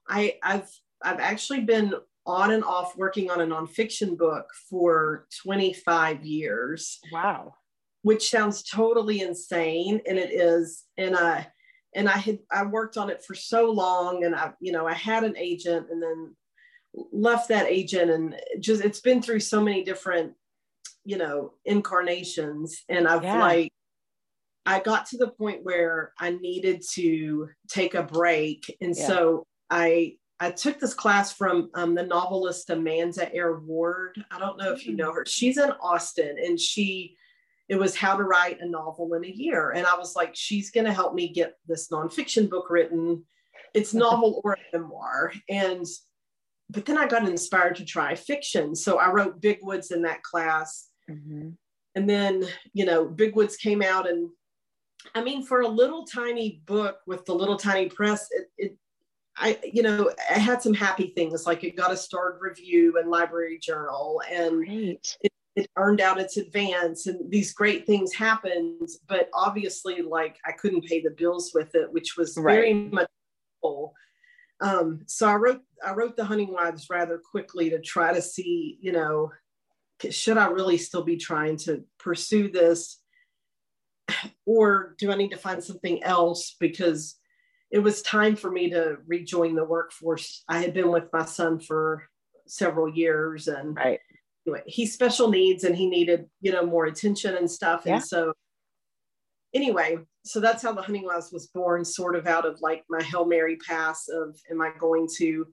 I, 0.10 0.36
I've, 0.44 0.70
I've 1.04 1.20
actually 1.20 1.62
been 1.62 1.94
on 2.26 2.52
and 2.52 2.64
off 2.64 2.98
working 2.98 3.32
on 3.32 3.42
a 3.42 3.48
nonfiction 3.48 4.18
book 4.18 4.48
for 4.70 5.28
25 5.44 6.26
years. 6.26 7.00
Wow. 7.12 7.54
Which 8.02 8.30
sounds 8.30 8.64
totally 8.64 9.22
insane, 9.22 10.02
and 10.08 10.18
it 10.18 10.32
is. 10.32 10.84
And 10.98 11.16
I, 11.16 11.48
and 11.96 12.08
I 12.08 12.18
had 12.18 12.40
I 12.52 12.64
worked 12.64 12.96
on 12.96 13.10
it 13.10 13.24
for 13.24 13.34
so 13.34 13.72
long, 13.72 14.24
and 14.24 14.36
I, 14.36 14.54
you 14.62 14.72
know, 14.72 14.88
I 14.88 14.94
had 14.94 15.24
an 15.24 15.36
agent, 15.36 15.88
and 15.90 16.02
then 16.02 16.36
left 16.94 17.50
that 17.50 17.68
agent 17.68 18.12
and 18.12 18.36
just 18.60 18.84
it's 18.84 19.00
been 19.00 19.22
through 19.22 19.40
so 19.40 19.62
many 19.62 19.84
different 19.84 20.34
you 21.08 21.18
know 21.18 21.54
incarnations. 21.66 22.84
And 22.90 23.08
i've 23.08 23.24
yeah. 23.24 23.40
like 23.40 23.72
i 24.66 24.80
got 24.80 25.06
to 25.08 25.18
the 25.18 25.30
point 25.30 25.64
where 25.64 26.12
i 26.20 26.32
needed 26.32 26.84
to 26.94 27.50
take 27.70 27.96
a 27.96 28.04
break. 28.04 28.76
And 28.82 28.96
yeah. 28.96 29.08
so 29.08 29.48
i 29.70 30.16
i 30.40 30.52
took 30.52 30.80
this 30.80 30.94
class 30.94 31.32
from 31.32 31.70
um, 31.74 31.96
the 31.96 32.04
novelist 32.04 32.70
amanda 32.70 33.34
eyre 33.34 33.60
ward. 33.60 34.24
I 34.30 34.38
don't 34.38 34.58
know 34.58 34.74
if 34.74 34.86
you 34.86 34.96
know 34.96 35.14
her. 35.14 35.24
She's 35.26 35.58
in 35.58 35.72
austin 35.82 36.36
and 36.44 36.60
she 36.60 37.16
it 37.70 37.78
was 37.78 37.96
how 37.96 38.16
to 38.16 38.24
write 38.24 38.62
a 38.62 38.68
novel 38.68 39.14
in 39.14 39.24
a 39.24 39.30
year. 39.30 39.72
And 39.72 39.88
i 39.88 39.96
was 39.96 40.14
like 40.16 40.32
she's 40.36 40.72
going 40.72 40.86
to 40.86 40.94
help 40.94 41.14
me 41.14 41.30
get 41.30 41.54
this 41.68 41.88
nonfiction 41.88 42.50
book 42.50 42.70
written. 42.70 43.24
It's 43.74 43.94
novel 44.06 44.42
or 44.44 44.54
a 44.54 44.78
memoir. 44.78 45.32
And 45.48 45.86
but 46.70 46.86
then 46.86 46.98
I 46.98 47.08
got 47.08 47.28
inspired 47.28 47.76
to 47.78 47.86
try 47.86 48.16
fiction. 48.16 48.76
So 48.76 48.98
I 48.98 49.12
wrote 49.12 49.42
Big 49.42 49.60
Woods 49.62 49.92
in 49.92 50.02
that 50.04 50.24
class. 50.24 50.90
Mm-hmm. 51.10 51.50
And 51.96 52.10
then, 52.10 52.46
you 52.74 52.86
know, 52.86 53.06
Big 53.06 53.36
Woods 53.36 53.56
came 53.56 53.82
out. 53.82 54.08
And 54.08 54.30
I 55.16 55.24
mean, 55.24 55.44
for 55.44 55.62
a 55.62 55.68
little 55.68 56.06
tiny 56.06 56.62
book 56.66 57.00
with 57.08 57.26
the 57.26 57.34
little 57.34 57.58
tiny 57.58 57.90
press, 57.90 58.28
it, 58.32 58.50
it 58.58 58.78
I, 59.38 59.60
you 59.64 59.84
know, 59.84 60.12
I 60.30 60.40
had 60.40 60.62
some 60.62 60.74
happy 60.74 61.14
things 61.16 61.46
like 61.46 61.64
it 61.64 61.78
got 61.78 61.92
a 61.92 61.98
starred 61.98 62.40
review 62.42 62.98
in 63.00 63.10
Library 63.10 63.60
Journal 63.62 64.22
and 64.30 64.68
it, 64.68 65.16
it 65.56 65.70
earned 65.78 66.02
out 66.02 66.20
its 66.20 66.38
advance 66.38 67.06
and 67.06 67.32
these 67.32 67.54
great 67.54 67.86
things 67.86 68.14
happened. 68.14 68.90
But 69.08 69.30
obviously, 69.34 70.02
like 70.02 70.38
I 70.46 70.52
couldn't 70.52 70.86
pay 70.86 71.02
the 71.02 71.12
bills 71.12 71.52
with 71.54 71.76
it, 71.76 71.92
which 71.94 72.18
was 72.18 72.34
very 72.36 72.74
much 72.74 73.08
full. 73.62 73.94
Um, 74.60 75.02
so 75.06 75.28
I 75.28 75.36
wrote 75.36 75.62
I 75.86 75.94
wrote 75.94 76.16
the 76.16 76.26
Hunting 76.26 76.52
Wives 76.52 76.88
rather 76.90 77.20
quickly 77.20 77.70
to 77.70 77.80
try 77.80 78.14
to 78.14 78.22
see, 78.22 78.78
you 78.82 78.92
know, 78.92 79.32
should 80.10 80.38
I 80.38 80.48
really 80.48 80.78
still 80.78 81.04
be 81.04 81.18
trying 81.18 81.58
to 81.58 81.84
pursue 82.00 82.50
this, 82.50 83.00
or 84.46 84.96
do 84.98 85.12
I 85.12 85.16
need 85.16 85.32
to 85.32 85.38
find 85.38 85.64
something 85.64 86.04
else 86.04 86.56
because 86.60 87.16
it 87.70 87.80
was 87.80 88.02
time 88.02 88.36
for 88.36 88.50
me 88.50 88.70
to 88.70 88.98
rejoin 89.08 89.56
the 89.56 89.66
workforce. 89.66 90.44
I 90.48 90.60
had 90.60 90.74
been 90.74 90.90
with 90.90 91.12
my 91.12 91.26
son 91.26 91.60
for 91.60 92.08
several 92.48 92.90
years 92.90 93.48
and 93.48 93.76
right. 93.76 94.00
anyway, 94.46 94.64
he's 94.66 94.94
special 94.94 95.30
needs 95.30 95.66
and 95.66 95.76
he 95.76 95.90
needed, 95.90 96.28
you 96.42 96.52
know, 96.52 96.66
more 96.66 96.86
attention 96.86 97.36
and 97.36 97.52
stuff. 97.52 97.84
Yeah. 97.86 97.96
And 97.96 98.04
so 98.04 98.34
anyway, 99.54 99.98
so 100.28 100.40
that's 100.40 100.62
how 100.64 100.74
the 100.74 100.82
hunting 100.82 101.06
wives 101.06 101.32
was 101.32 101.48
born, 101.48 101.84
sort 101.86 102.16
of 102.16 102.28
out 102.28 102.46
of 102.46 102.60
like 102.62 102.84
my 102.90 103.02
Hail 103.04 103.26
Mary 103.26 103.58
pass 103.68 104.08
of 104.10 104.38
am 104.52 104.62
I 104.62 104.72
going 104.80 105.08
to 105.18 105.48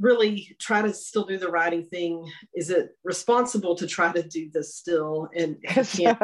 really 0.00 0.56
try 0.60 0.80
to 0.80 0.92
still 0.94 1.24
do 1.24 1.38
the 1.38 1.50
writing 1.50 1.84
thing? 1.84 2.30
Is 2.54 2.70
it 2.70 2.90
responsible 3.04 3.74
to 3.76 3.86
try 3.86 4.12
to 4.12 4.22
do 4.22 4.48
this 4.52 4.76
still 4.76 5.28
and 5.34 5.56
can't 5.66 6.18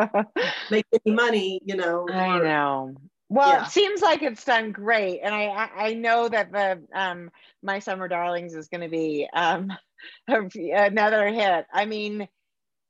make 0.70 0.86
any 1.04 1.14
money, 1.14 1.60
you 1.64 1.76
know? 1.76 2.06
I 2.12 2.38
or- 2.38 2.44
know. 2.44 2.94
Well, 3.30 3.48
Yeah. 3.48 3.64
it 3.64 3.70
seems 3.70 4.00
like 4.02 4.22
it's 4.22 4.44
done 4.44 4.70
great, 4.70 5.20
and 5.22 5.34
I 5.34 5.44
I, 5.46 5.70
I 5.88 5.94
know 5.94 6.28
that 6.28 6.52
the 6.52 6.82
um 6.94 7.30
my 7.62 7.78
summer 7.80 8.06
darlings 8.06 8.54
is 8.54 8.68
going 8.68 8.82
to 8.82 8.88
be 8.88 9.26
um 9.34 9.72
another 10.28 11.28
hit. 11.28 11.64
I 11.72 11.86
mean, 11.86 12.28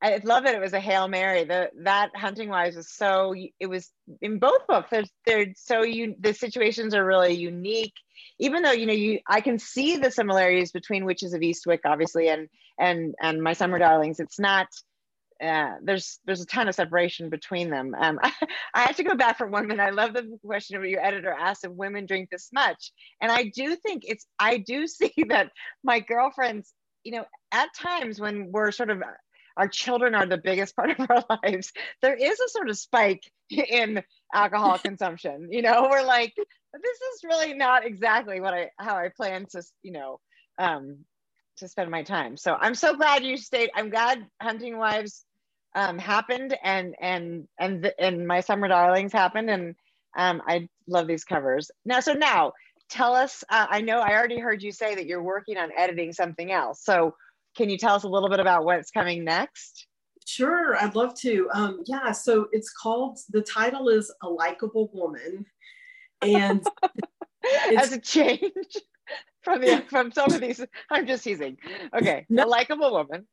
I 0.05 0.21
love 0.23 0.45
that 0.45 0.55
it 0.55 0.61
was 0.61 0.75
a 0.75 0.81
hail 0.81 1.09
mary. 1.09 1.45
The 1.45 1.71
that 1.85 2.11
hunting 2.14 2.51
wives 2.51 2.77
was 2.77 2.90
so 2.90 3.35
it 3.59 3.67
was 3.67 3.90
in 4.21 4.38
both 4.38 4.67
books. 4.67 4.90
They're 5.25 5.47
so 5.57 5.83
you 5.83 6.14
the 6.21 6.35
situations 6.35 6.95
are 6.95 7.05
really 7.05 7.33
unique. 7.33 7.95
Even 8.38 8.62
though 8.62 8.73
you 8.73 8.85
know 8.85 8.93
you 8.93 9.21
I 9.27 9.40
can 9.40 9.59
see 9.59 9.97
the 9.97 10.11
similarities 10.11 10.73
between 10.73 11.07
Witches 11.07 11.33
of 11.33 11.40
Eastwick, 11.40 11.81
obviously, 11.87 12.29
and 12.29 12.49
and 12.79 13.14
and 13.23 13.43
my 13.43 13.55
summer 13.55 13.79
darlings. 13.79 14.21
It's 14.21 14.38
not 14.38 14.69
uh, 15.43 15.73
there's 15.83 16.21
there's 16.27 16.43
a 16.43 16.47
ton 16.47 16.69
of 16.69 16.75
separation 16.75 17.31
between 17.31 17.71
them. 17.71 17.95
Um, 17.99 18.19
I, 18.23 18.33
I 18.75 18.81
have 18.83 18.97
to 18.97 19.05
go 19.05 19.14
back 19.14 19.38
for 19.38 19.47
one 19.47 19.67
minute. 19.67 19.83
I 19.83 19.90
love 19.90 20.12
the 20.12 20.38
question 20.45 20.77
of 20.77 20.85
your 20.85 21.01
editor 21.01 21.35
asked 21.38 21.64
if 21.64 21.73
women 21.73 22.05
drink 22.05 22.29
this 22.31 22.51
much, 22.53 22.93
and 23.23 23.33
I 23.33 23.45
do 23.45 23.75
think 23.77 24.03
it's 24.07 24.27
I 24.38 24.59
do 24.59 24.87
see 24.87 25.14
that 25.29 25.51
my 25.83 26.01
girlfriends, 26.01 26.75
you 27.05 27.12
know, 27.12 27.25
at 27.53 27.71
times 27.75 28.21
when 28.21 28.53
we're 28.53 28.71
sort 28.71 28.90
of 28.90 29.03
our 29.57 29.69
children 29.69 30.14
are 30.14 30.27
the 30.27 30.38
biggest 30.38 30.77
part 30.77 30.90
of 30.90 31.11
our 31.11 31.25
lives, 31.45 31.73
there 32.03 32.14
is 32.14 32.40
a 32.40 32.49
sort 32.49 32.69
of 32.69 32.79
spike 32.79 33.31
in 33.51 34.03
alcohol 34.33 34.79
consumption. 34.79 35.49
You 35.51 35.62
know, 35.62 35.83
we're 35.90 36.05
like, 36.05 36.35
this 36.37 36.99
is 37.14 37.25
really 37.25 37.55
not 37.55 37.87
exactly 37.87 38.40
what 38.40 38.55
I 38.55 38.71
how 38.79 38.97
I 38.97 39.11
plan 39.14 39.47
to, 39.53 39.62
you 39.83 39.93
know, 39.93 40.21
um, 40.59 40.99
to 41.59 41.69
spend 41.69 41.90
my 41.90 42.03
time. 42.03 42.37
So 42.37 42.57
I'm 42.59 42.75
so 42.75 42.97
glad 42.97 43.25
you 43.25 43.37
stayed. 43.37 43.71
I'm 43.75 43.90
glad 43.90 44.27
Hunting 44.40 44.77
Wives 44.77 45.25
um, 45.75 45.99
happened 45.99 46.57
and 46.62 46.95
and 47.01 47.49
and 47.59 47.85
the, 47.85 48.01
and 48.01 48.27
my 48.27 48.40
Summer 48.40 48.69
Darlings 48.69 49.12
happened, 49.12 49.51
and 49.51 49.75
um, 50.17 50.43
I 50.47 50.69
love 50.88 51.07
these 51.07 51.25
covers. 51.25 51.71
Now, 51.85 52.01
so 52.01 52.12
now 52.12 52.53
tell 52.88 53.14
us. 53.14 53.45
Uh, 53.49 53.67
I 53.69 53.81
know 53.81 53.99
I 53.99 54.12
already 54.14 54.38
heard 54.38 54.62
you 54.62 54.73
say 54.73 54.95
that 54.95 55.07
you're 55.07 55.23
working 55.23 55.57
on 55.57 55.71
editing 55.77 56.12
something 56.12 56.51
else. 56.51 56.83
So 56.83 57.14
can 57.57 57.71
you 57.71 57.79
tell 57.79 57.95
us 57.95 58.03
a 58.05 58.09
little 58.09 58.29
bit 58.29 58.40
about 58.40 58.64
what's 58.64 58.90
coming 58.90 59.25
next? 59.25 59.87
Sure, 60.27 60.77
I'd 60.77 60.95
love 60.95 61.14
to. 61.21 61.49
Um, 61.53 61.83
yeah, 61.87 62.11
so 62.12 62.49
it's 62.53 62.71
called, 62.71 63.19
the 63.31 63.43
title 63.43 63.88
is 63.88 64.12
A 64.23 64.29
Likeable 64.29 64.90
Woman. 64.93 65.45
And 66.23 66.67
As 67.77 67.93
a 67.93 68.01
change 68.01 68.40
from 69.43 69.61
the 69.61 69.85
from 69.90 70.11
some 70.12 70.33
of 70.33 70.40
these, 70.40 70.64
I'm 70.90 71.07
just 71.07 71.25
teasing. 71.25 71.59
Okay, 71.95 72.25
No. 72.31 72.45
a 72.45 72.47
likable 72.47 72.90
woman. 72.90 73.27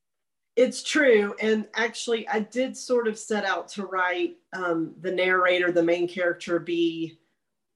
it's 0.57 0.84
true. 0.84 1.34
And 1.39 1.65
actually, 1.75 2.27
I 2.27 2.41
did 2.41 2.75
sort 2.75 3.07
of 3.07 3.17
set 3.17 3.45
out 3.45 3.69
to 3.69 3.86
write 3.86 4.36
um, 4.51 4.93
the 4.99 5.12
narrator, 5.13 5.71
the 5.71 5.81
main 5.84 6.10
character, 6.10 6.60
be 6.60 7.17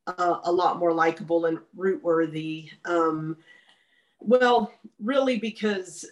uh, 0.07 0.39
a 0.43 0.51
lot 0.51 0.77
more 0.77 0.91
likable 0.93 1.45
and 1.45 1.59
root 1.73 2.03
worthy. 2.03 2.69
Um, 2.83 3.37
well, 4.19 4.73
really, 4.99 5.37
because 5.39 6.05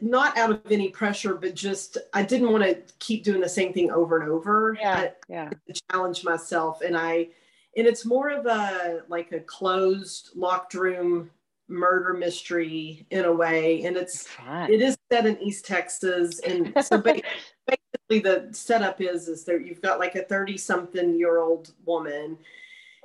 not 0.00 0.36
out 0.36 0.50
of 0.50 0.60
any 0.70 0.88
pressure, 0.88 1.34
but 1.34 1.54
just 1.54 1.98
I 2.12 2.22
didn't 2.22 2.52
want 2.52 2.64
to 2.64 2.80
keep 2.98 3.24
doing 3.24 3.40
the 3.40 3.48
same 3.48 3.72
thing 3.72 3.90
over 3.90 4.18
and 4.18 4.30
over. 4.30 4.76
Yeah, 4.80 4.96
I, 4.96 5.12
yeah. 5.28 5.50
to 5.50 5.80
challenge 5.90 6.24
myself 6.24 6.82
and 6.82 6.96
i 6.96 7.28
and 7.76 7.86
it's 7.86 8.04
more 8.04 8.30
of 8.30 8.46
a 8.46 9.02
like 9.08 9.32
a 9.32 9.40
closed 9.40 10.30
locked 10.34 10.74
room 10.74 11.30
murder 11.68 12.14
mystery 12.14 13.06
in 13.10 13.24
a 13.24 13.32
way 13.32 13.84
and 13.84 13.96
it's 13.96 14.26
Fun. 14.26 14.70
it 14.72 14.80
is 14.80 14.96
set 15.10 15.26
in 15.26 15.40
east 15.40 15.66
texas 15.66 16.40
and 16.40 16.72
so 16.84 16.98
ba- 16.98 17.20
basically 17.66 18.18
the 18.18 18.48
setup 18.52 19.00
is 19.00 19.28
is 19.28 19.44
that 19.44 19.64
you've 19.64 19.80
got 19.80 20.00
like 20.00 20.16
a 20.16 20.22
30 20.22 20.56
something 20.56 21.16
year 21.16 21.38
old 21.38 21.72
woman 21.86 22.36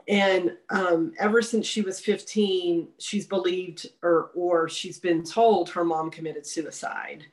and 0.08 0.56
um, 0.70 1.14
ever 1.20 1.42
since 1.42 1.66
she 1.66 1.82
was 1.82 2.00
15 2.00 2.88
she's 3.00 3.26
believed 3.26 3.88
or 4.04 4.32
or 4.36 4.70
she's 4.70 5.00
been 5.00 5.24
told 5.24 5.70
her 5.70 5.84
mom 5.84 6.12
committed 6.12 6.46
suicide. 6.46 7.24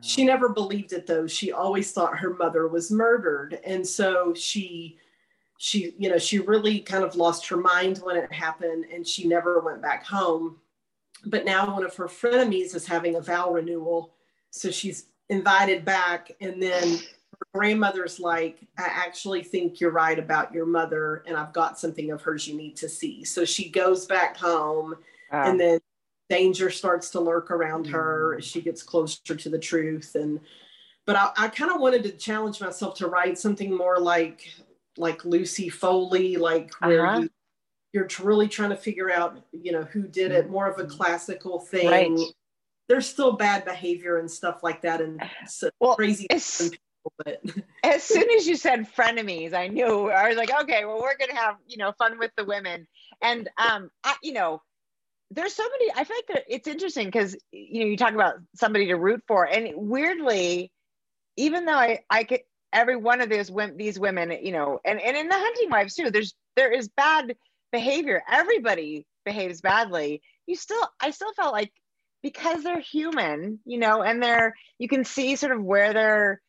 She 0.00 0.24
never 0.24 0.48
believed 0.48 0.92
it 0.92 1.06
though. 1.06 1.26
She 1.26 1.52
always 1.52 1.92
thought 1.92 2.18
her 2.18 2.34
mother 2.34 2.68
was 2.68 2.90
murdered. 2.90 3.58
And 3.64 3.86
so 3.86 4.32
she 4.34 4.98
she 5.58 5.94
you 5.98 6.08
know 6.08 6.18
she 6.18 6.38
really 6.38 6.80
kind 6.80 7.02
of 7.02 7.16
lost 7.16 7.48
her 7.48 7.56
mind 7.56 7.98
when 7.98 8.16
it 8.16 8.32
happened 8.32 8.84
and 8.92 9.06
she 9.06 9.26
never 9.26 9.60
went 9.60 9.82
back 9.82 10.06
home. 10.06 10.56
But 11.26 11.44
now 11.44 11.74
one 11.74 11.84
of 11.84 11.96
her 11.96 12.06
frenemies 12.06 12.74
is 12.76 12.86
having 12.86 13.16
a 13.16 13.20
vow 13.20 13.50
renewal. 13.50 14.14
So 14.50 14.70
she's 14.70 15.06
invited 15.28 15.84
back 15.84 16.30
and 16.40 16.62
then 16.62 17.00
grandmother's 17.54 18.20
like 18.20 18.58
i 18.78 18.82
actually 18.84 19.42
think 19.42 19.80
you're 19.80 19.90
right 19.90 20.18
about 20.18 20.52
your 20.52 20.66
mother 20.66 21.22
and 21.26 21.36
i've 21.36 21.52
got 21.52 21.78
something 21.78 22.10
of 22.10 22.20
hers 22.22 22.46
you 22.46 22.56
need 22.56 22.76
to 22.76 22.88
see 22.88 23.24
so 23.24 23.44
she 23.44 23.68
goes 23.68 24.06
back 24.06 24.36
home 24.36 24.94
Wow. 25.32 25.50
and 25.50 25.60
then 25.60 25.78
danger 26.30 26.70
starts 26.70 27.10
to 27.10 27.20
lurk 27.20 27.50
around 27.50 27.86
her 27.88 28.36
as 28.38 28.44
she 28.44 28.60
gets 28.60 28.82
closer 28.82 29.34
to 29.34 29.48
the 29.48 29.58
truth 29.58 30.14
and 30.14 30.40
but 31.06 31.16
i, 31.16 31.30
I 31.36 31.48
kind 31.48 31.70
of 31.70 31.80
wanted 31.80 32.02
to 32.04 32.10
challenge 32.12 32.60
myself 32.60 32.94
to 32.98 33.06
write 33.08 33.38
something 33.38 33.74
more 33.76 33.98
like 33.98 34.48
like 34.96 35.24
lucy 35.24 35.68
foley 35.68 36.36
like 36.36 36.72
where 36.80 37.06
Uh-huh. 37.06 37.20
you, 37.20 37.30
you're 37.92 38.08
really 38.22 38.48
trying 38.48 38.70
to 38.70 38.76
figure 38.76 39.10
out 39.10 39.38
you 39.52 39.72
know 39.72 39.82
who 39.84 40.02
did 40.02 40.32
it 40.32 40.50
more 40.50 40.66
of 40.68 40.78
a 40.78 40.84
classical 40.84 41.60
thing 41.60 41.88
Right. 41.88 42.18
there's 42.88 43.06
still 43.08 43.32
bad 43.32 43.64
behavior 43.64 44.18
and 44.18 44.30
stuff 44.30 44.62
like 44.62 44.82
that 44.82 45.00
and 45.00 45.22
well, 45.80 45.94
crazy 45.96 46.26
it's- 46.30 46.70
but 47.16 47.40
as 47.84 48.02
soon 48.02 48.28
as 48.30 48.46
you 48.46 48.56
said 48.56 48.86
frenemies, 48.94 49.54
I 49.54 49.68
knew 49.68 50.10
I 50.10 50.28
was 50.28 50.36
like, 50.36 50.50
okay, 50.62 50.84
well, 50.84 51.00
we're 51.00 51.16
gonna 51.16 51.38
have 51.38 51.56
you 51.66 51.76
know 51.76 51.92
fun 51.92 52.18
with 52.18 52.32
the 52.36 52.44
women, 52.44 52.86
and 53.22 53.48
um, 53.56 53.90
I, 54.04 54.14
you 54.22 54.32
know, 54.32 54.62
there's 55.30 55.54
so 55.54 55.64
many. 55.68 55.92
I 55.94 56.04
feel 56.04 56.16
there, 56.28 56.42
it's 56.48 56.68
interesting 56.68 57.06
because 57.06 57.36
you 57.52 57.80
know 57.80 57.86
you 57.86 57.96
talk 57.96 58.14
about 58.14 58.34
somebody 58.54 58.86
to 58.86 58.96
root 58.96 59.22
for, 59.26 59.44
and 59.44 59.72
weirdly, 59.74 60.70
even 61.36 61.64
though 61.64 61.72
I 61.74 62.00
I 62.10 62.24
could 62.24 62.40
every 62.72 62.96
one 62.96 63.20
of 63.20 63.28
these 63.28 63.50
women, 63.50 63.76
these 63.76 63.98
women, 63.98 64.32
you 64.42 64.52
know, 64.52 64.80
and 64.84 65.00
and 65.00 65.16
in 65.16 65.28
the 65.28 65.34
hunting 65.34 65.70
wives 65.70 65.94
too, 65.94 66.10
there's 66.10 66.34
there 66.56 66.72
is 66.72 66.88
bad 66.88 67.36
behavior. 67.72 68.22
Everybody 68.30 69.06
behaves 69.24 69.60
badly. 69.60 70.22
You 70.46 70.56
still, 70.56 70.82
I 71.00 71.10
still 71.10 71.32
felt 71.34 71.52
like 71.52 71.72
because 72.22 72.62
they're 72.64 72.80
human, 72.80 73.60
you 73.64 73.78
know, 73.78 74.02
and 74.02 74.22
they're 74.22 74.54
you 74.78 74.88
can 74.88 75.04
see 75.04 75.36
sort 75.36 75.52
of 75.52 75.62
where 75.62 75.92
they're 75.92 76.40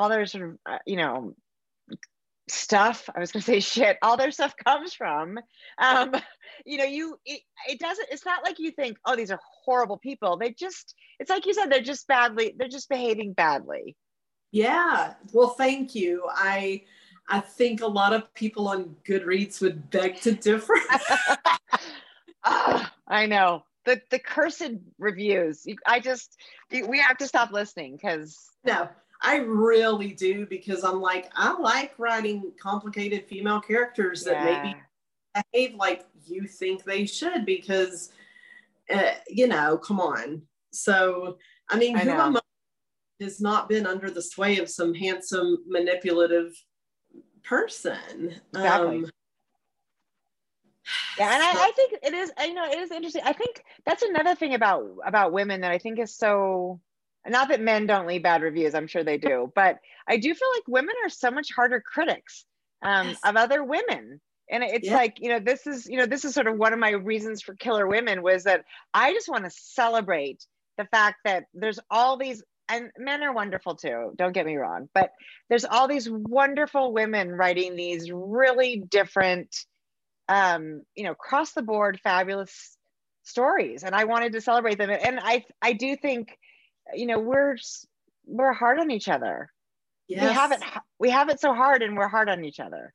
all 0.00 0.08
their 0.08 0.26
sort 0.26 0.50
of 0.50 0.58
uh, 0.66 0.78
you 0.86 0.96
know 0.96 1.34
stuff 2.48 3.10
i 3.16 3.18
was 3.18 3.32
going 3.32 3.40
to 3.40 3.46
say 3.46 3.58
shit 3.58 3.96
all 4.02 4.16
their 4.16 4.30
stuff 4.30 4.54
comes 4.64 4.94
from 4.94 5.36
um 5.78 6.14
you 6.64 6.78
know 6.78 6.84
you 6.84 7.18
it, 7.24 7.40
it 7.68 7.80
doesn't 7.80 8.08
it's 8.10 8.24
not 8.24 8.44
like 8.44 8.58
you 8.58 8.70
think 8.70 8.96
oh 9.04 9.16
these 9.16 9.30
are 9.32 9.40
horrible 9.66 9.98
people. 9.98 10.38
They 10.38 10.52
just 10.52 10.94
it's 11.18 11.28
like 11.28 11.44
you 11.44 11.52
said 11.52 11.70
they're 11.70 11.82
just 11.82 12.06
badly 12.06 12.54
they're 12.56 12.68
just 12.68 12.88
behaving 12.88 13.34
badly. 13.34 13.96
Yeah. 14.52 15.14
Well 15.32 15.50
thank 15.50 15.94
you. 15.94 16.24
I 16.32 16.82
i 17.28 17.40
think 17.40 17.82
a 17.82 17.86
lot 17.86 18.14
of 18.14 18.32
people 18.32 18.68
on 18.68 18.96
goodreads 19.06 19.60
would 19.60 19.90
beg 19.90 20.20
to 20.22 20.32
differ. 20.32 20.74
Ah, 22.48 22.94
i 23.08 23.26
know. 23.26 23.64
The 23.86 24.00
the 24.10 24.20
cursed 24.20 24.70
reviews. 24.98 25.66
I 25.84 25.98
just 25.98 26.36
we 26.70 27.00
have 27.00 27.18
to 27.18 27.26
stop 27.26 27.50
listening 27.50 27.96
because 27.96 28.38
No, 28.64 28.88
I 29.22 29.36
really 29.36 30.12
do 30.12 30.46
because 30.46 30.84
I'm 30.84 31.00
like, 31.00 31.30
I 31.34 31.58
like 31.58 31.94
writing 31.98 32.52
complicated 32.60 33.26
female 33.26 33.60
characters 33.60 34.24
that 34.24 34.44
maybe 34.44 34.76
behave 35.34 35.74
like 35.74 36.06
you 36.26 36.46
think 36.46 36.84
they 36.84 37.06
should 37.06 37.46
because, 37.46 38.10
uh, 38.92 39.12
you 39.28 39.48
know, 39.48 39.78
come 39.78 40.00
on. 40.00 40.42
So, 40.72 41.38
I 41.70 41.78
mean, 41.78 41.96
I 41.96 42.00
who 42.00 42.10
am 42.10 42.38
has 43.20 43.40
not 43.40 43.68
been 43.68 43.86
under 43.86 44.10
the 44.10 44.22
sway 44.22 44.58
of 44.58 44.68
some 44.68 44.94
handsome, 44.94 45.64
manipulative 45.66 46.52
person. 47.42 48.34
Exactly. 48.52 48.96
Um, 48.98 49.10
yeah, 51.18 51.34
and 51.34 51.42
I, 51.42 51.50
I, 51.50 51.72
think 51.74 51.94
it 52.02 52.14
is. 52.14 52.30
You 52.44 52.54
know, 52.54 52.70
it 52.70 52.78
is 52.78 52.90
interesting. 52.90 53.22
I 53.24 53.32
think 53.32 53.64
that's 53.84 54.02
another 54.02 54.34
thing 54.34 54.54
about 54.54 54.86
about 55.04 55.32
women 55.32 55.62
that 55.62 55.72
I 55.72 55.78
think 55.78 55.98
is 55.98 56.14
so. 56.14 56.80
Not 57.28 57.48
that 57.48 57.60
men 57.60 57.86
don't 57.86 58.06
leave 58.06 58.22
bad 58.22 58.42
reviews. 58.42 58.74
I'm 58.74 58.86
sure 58.86 59.04
they 59.04 59.18
do, 59.18 59.52
but 59.54 59.78
I 60.08 60.16
do 60.16 60.34
feel 60.34 60.48
like 60.54 60.68
women 60.68 60.94
are 61.04 61.10
so 61.10 61.30
much 61.30 61.48
harder 61.54 61.80
critics 61.80 62.44
um, 62.82 63.08
yes. 63.08 63.18
of 63.24 63.36
other 63.36 63.64
women. 63.64 64.20
And 64.48 64.62
it's 64.62 64.86
yeah. 64.86 64.94
like 64.94 65.16
you 65.18 65.30
know, 65.30 65.40
this 65.40 65.66
is 65.66 65.86
you 65.86 65.96
know, 65.96 66.06
this 66.06 66.24
is 66.24 66.34
sort 66.34 66.46
of 66.46 66.56
one 66.56 66.72
of 66.72 66.78
my 66.78 66.90
reasons 66.90 67.42
for 67.42 67.54
Killer 67.54 67.86
Women 67.86 68.22
was 68.22 68.44
that 68.44 68.64
I 68.94 69.12
just 69.12 69.28
want 69.28 69.44
to 69.44 69.50
celebrate 69.50 70.44
the 70.78 70.84
fact 70.84 71.18
that 71.24 71.44
there's 71.54 71.80
all 71.90 72.16
these 72.16 72.42
and 72.68 72.90
men 72.98 73.22
are 73.22 73.32
wonderful 73.32 73.76
too 73.76 74.12
don't 74.16 74.32
get 74.32 74.46
me 74.46 74.56
wrong 74.56 74.88
but 74.94 75.12
there's 75.48 75.64
all 75.64 75.88
these 75.88 76.08
wonderful 76.10 76.92
women 76.92 77.30
writing 77.30 77.76
these 77.76 78.10
really 78.10 78.82
different 78.90 79.54
um 80.28 80.82
you 80.94 81.04
know 81.04 81.12
across 81.12 81.52
the 81.52 81.62
board 81.62 82.00
fabulous 82.02 82.76
stories 83.22 83.82
and 83.84 83.94
i 83.94 84.04
wanted 84.04 84.32
to 84.32 84.40
celebrate 84.40 84.78
them 84.78 84.90
and 84.90 85.20
i 85.22 85.44
i 85.62 85.72
do 85.72 85.96
think 85.96 86.36
you 86.94 87.06
know 87.06 87.18
we're 87.18 87.56
we're 88.26 88.52
hard 88.52 88.78
on 88.78 88.90
each 88.90 89.08
other 89.08 89.50
yes. 90.08 90.22
we 90.22 90.32
have 90.32 90.52
it 90.52 90.60
we 90.98 91.10
have 91.10 91.28
it 91.28 91.40
so 91.40 91.54
hard 91.54 91.82
and 91.82 91.96
we're 91.96 92.08
hard 92.08 92.28
on 92.28 92.44
each 92.44 92.60
other 92.60 92.92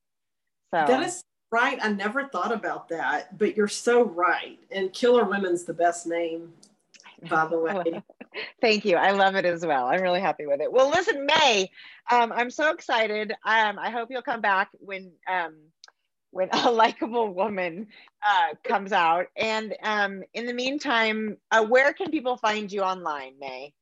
so 0.73 0.86
that 0.88 1.04
is 1.04 1.23
right 1.51 1.80
i 1.82 1.89
never 1.89 2.27
thought 2.27 2.51
about 2.51 2.88
that 2.89 3.38
but 3.38 3.56
you're 3.56 3.67
so 3.67 4.04
right 4.04 4.60
and 4.71 4.93
killer 4.93 5.25
women's 5.25 5.63
the 5.63 5.73
best 5.73 6.08
name 6.08 6.54
by 7.30 7.45
the 7.45 7.58
way. 7.58 8.01
Thank 8.62 8.86
you. 8.86 8.95
I 8.95 9.12
love 9.12 9.36
it 9.36 9.45
as 9.45 9.65
well. 9.65 9.86
I'm 9.86 10.01
really 10.01 10.21
happy 10.21 10.45
with 10.45 10.62
it. 10.62 10.71
Well, 10.71 10.89
listen, 10.89 11.25
May, 11.25 11.69
um, 12.10 12.32
I'm 12.32 12.49
so 12.49 12.71
excited. 12.71 13.32
Um, 13.45 13.77
I 13.77 13.89
hope 13.89 14.10
you'll 14.10 14.21
come 14.21 14.41
back 14.41 14.69
when 14.80 15.12
um, 15.27 15.56
when 16.32 16.49
a 16.54 16.71
likable 16.71 17.34
woman 17.34 17.88
uh, 18.27 18.56
comes 18.63 18.91
out. 18.91 19.27
And 19.36 19.75
um, 19.84 20.23
in 20.34 20.45
the 20.45 20.54
meantime, 20.54 21.38
uh, 21.51 21.63
where 21.65 21.93
can 21.93 22.10
people 22.10 22.38
find 22.38 22.71
you 22.71 22.82
online, 22.82 23.34
May? 23.39 23.73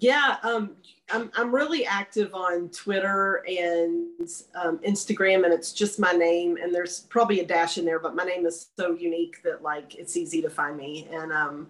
Yeah, 0.00 0.36
um, 0.42 0.76
I'm, 1.10 1.30
I'm 1.36 1.54
really 1.54 1.84
active 1.84 2.32
on 2.34 2.68
Twitter 2.68 3.44
and 3.48 4.28
um, 4.54 4.78
Instagram, 4.78 5.44
and 5.44 5.52
it's 5.52 5.72
just 5.72 5.98
my 5.98 6.12
name. 6.12 6.56
And 6.62 6.74
there's 6.74 7.00
probably 7.00 7.40
a 7.40 7.46
dash 7.46 7.78
in 7.78 7.84
there, 7.84 7.98
but 7.98 8.14
my 8.14 8.24
name 8.24 8.46
is 8.46 8.68
so 8.78 8.92
unique 8.92 9.42
that 9.42 9.62
like 9.62 9.96
it's 9.96 10.16
easy 10.16 10.40
to 10.42 10.50
find 10.50 10.76
me. 10.76 11.08
And 11.10 11.32
um, 11.32 11.66